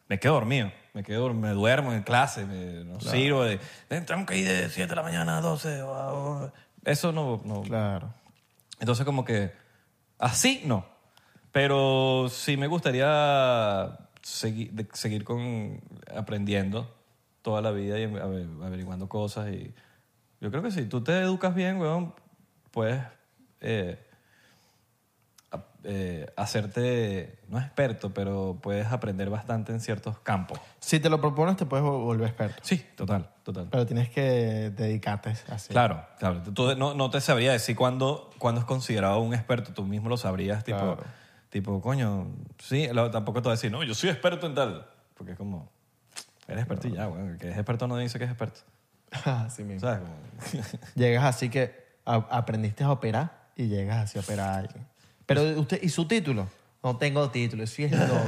[0.08, 3.58] Me quedo dormido, me quedo, me duermo en clase, me- no sirvo de,
[3.88, 5.80] "Eh, tengo que ir de 7 de la mañana a 12.
[5.80, 6.52] o a- o-
[6.84, 7.62] Eso no, no.
[7.62, 8.10] Claro.
[8.78, 9.52] Entonces como que
[10.18, 10.84] así no.
[11.50, 13.06] Pero sí me gustaría
[14.22, 15.80] segui- de- seguir con
[16.14, 16.94] aprendiendo
[17.42, 19.50] toda la vida y ave- averiguando cosas.
[19.50, 19.74] Y
[20.40, 22.14] yo creo que si tú te educas bien, weón,
[22.70, 23.02] puedes
[23.60, 23.98] eh,
[25.84, 30.58] eh, hacerte, no experto, pero puedes aprender bastante en ciertos campos.
[30.78, 32.62] Si te lo propones, te puedes vol- volver experto.
[32.62, 33.66] Sí, total, total.
[33.70, 35.70] Pero tienes que dedicarte así.
[35.70, 36.40] Claro, claro.
[36.54, 39.72] Tú no, no te sabría decir cuándo, cuándo es considerado un experto.
[39.74, 41.02] Tú mismo lo sabrías, tipo, Claro.
[41.50, 42.28] tipo coño,
[42.58, 44.86] sí, lo- tampoco te voy a decir, no, yo soy experto en tal.
[45.14, 45.68] Porque es como,
[46.52, 47.26] eres experto y ya, güey.
[47.26, 48.60] El que es experto no dice que es experto.
[49.24, 49.80] así mismo.
[49.88, 50.00] ¿Sabes?
[50.00, 50.62] Como-
[50.94, 51.74] Llegas así que
[52.06, 54.86] a- aprendiste a operar y llegas así a operar a alguien.
[55.26, 56.48] Pero usted, ¿y su título?
[56.84, 58.20] No tengo título, soy es loco.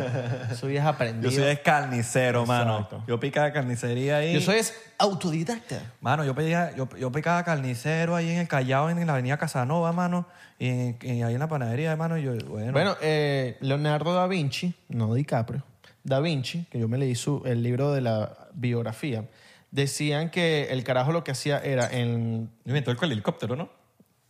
[0.54, 1.28] Soy es aprendido.
[1.30, 2.88] yo soy es carnicero, mano.
[3.08, 4.32] Yo picaba carnicería ahí.
[4.32, 5.80] Yo soy es autodidacta.
[6.00, 9.90] Mano, yo, pedía, yo, yo picaba carnicero ahí en el Callao, en la avenida Casanova,
[9.92, 10.26] mano.
[10.60, 12.16] Y, en- y ahí en la panadería, mano.
[12.16, 15.64] Y yo, bueno, Bueno, eh, Leonardo da Vinci, no DiCaprio,
[16.04, 19.24] da Vinci, que yo me leí su, el libro de la biografía,
[19.70, 23.68] decían que el carajo lo que hacía era en inventó el helicóptero, ¿no?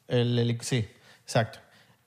[0.08, 0.88] el, heli- sí,
[1.22, 1.58] exacto.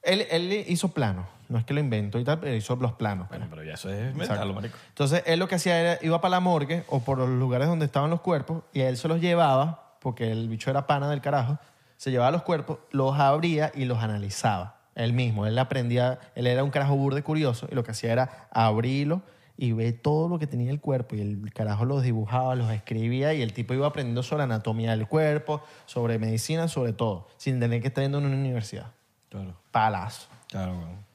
[0.01, 3.27] Él, él hizo planos, no es que lo inventó y tal, pero hizo los planos.
[3.27, 3.39] pues.
[3.39, 4.77] Bueno, pero ya eso es mental, marico.
[4.89, 7.85] Entonces, él lo que hacía era, iba para la morgue o por los lugares donde
[7.85, 11.57] estaban los cuerpos y él se los llevaba, porque el bicho era pana del carajo,
[11.97, 14.77] se llevaba los cuerpos, los abría y los analizaba.
[14.95, 18.47] Él mismo, él aprendía, él era un carajo burde curioso y lo que hacía era
[18.51, 19.21] abrirlo
[19.57, 23.33] y ver todo lo que tenía el cuerpo y el carajo los dibujaba, los escribía
[23.33, 27.81] y el tipo iba aprendiendo sobre anatomía del cuerpo, sobre medicina, sobre todo, sin tener
[27.81, 28.91] que estar yendo en una universidad.
[29.29, 29.57] Claro.
[29.71, 30.27] Palazo.
[30.47, 31.07] Claro, weón.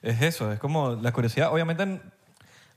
[0.00, 1.52] Es eso, es como la curiosidad.
[1.52, 2.00] Obviamente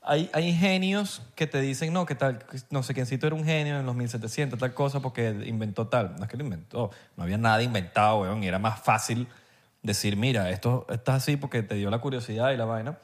[0.02, 3.80] hay, hay genios que te dicen, no, que tal, no sé quiéncito era un genio
[3.80, 6.18] en los 1700, tal cosa, porque inventó tal.
[6.18, 9.28] No es que lo inventó, no había nada inventado, weón, y era más fácil
[9.82, 12.98] decir, mira, esto está así porque te dio la curiosidad y la vaina.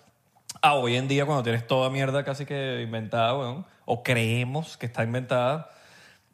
[0.62, 4.86] Ah, hoy en día cuando tienes toda mierda casi que inventada, weón, o creemos que
[4.86, 5.70] está inventada,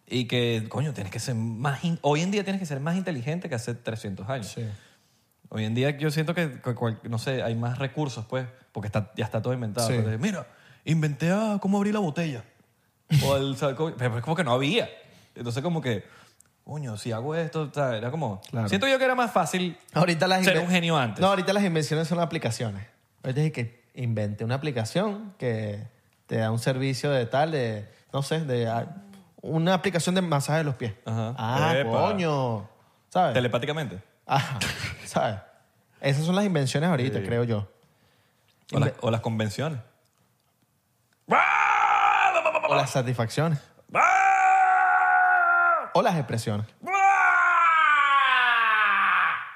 [0.05, 1.83] y que, coño, tienes que ser más...
[1.83, 4.47] in- hoy en día tienes que ser más inteligente que hace 300 años.
[4.47, 4.65] Sí.
[5.49, 9.11] Hoy en día yo siento que, cual- no sé, hay más recursos, pues, porque está,
[9.15, 9.87] ya está todo inventado.
[9.87, 9.95] Sí.
[10.03, 10.47] Pero, mira,
[10.85, 12.43] inventé a cómo abrir la botella.
[13.23, 13.55] O el,
[13.97, 14.89] pero es como que no había.
[15.35, 16.03] Entonces como que,
[16.63, 17.97] coño, si hago esto, ¿sabes?
[17.97, 18.41] era como...
[18.49, 18.67] Claro.
[18.69, 21.21] Siento yo que era más fácil Ahorita las ser un genio antes.
[21.21, 22.85] No, ahorita las invenciones son aplicaciones.
[23.23, 25.85] Ahorita es que invente una aplicación que
[26.27, 28.85] te da un servicio de tal, de, no sé, de ah,
[29.41, 30.93] una aplicación de masaje de los pies.
[31.05, 31.35] Ajá.
[31.37, 31.89] Ah, Epa.
[31.89, 32.69] coño.
[33.09, 33.33] ¿Sabes?
[33.33, 34.01] Telepáticamente.
[34.25, 34.59] Ajá.
[35.05, 35.39] ¿Sabes?
[36.01, 37.67] Esas son las invenciones ahorita, creo yo.
[38.73, 39.79] O, las- o las convenciones.
[42.69, 43.59] O las satisfacciones.
[45.93, 46.67] O las expresiones.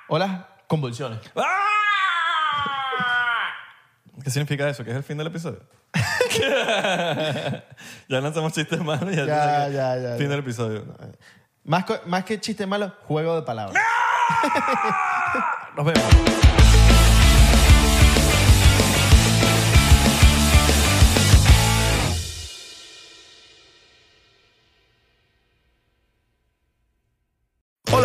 [0.07, 1.19] O las convulsiones.
[4.24, 4.84] ¿Qué significa eso?
[4.84, 5.59] ¿Qué es el fin del episodio?
[8.07, 10.30] ya lanzamos chistes malos y ya, Ya, ya, ya, Fin ya.
[10.32, 10.86] del episodio.
[11.63, 13.82] Más, co- más que chiste malo, juego de palabras.
[15.76, 16.40] Nos vemos.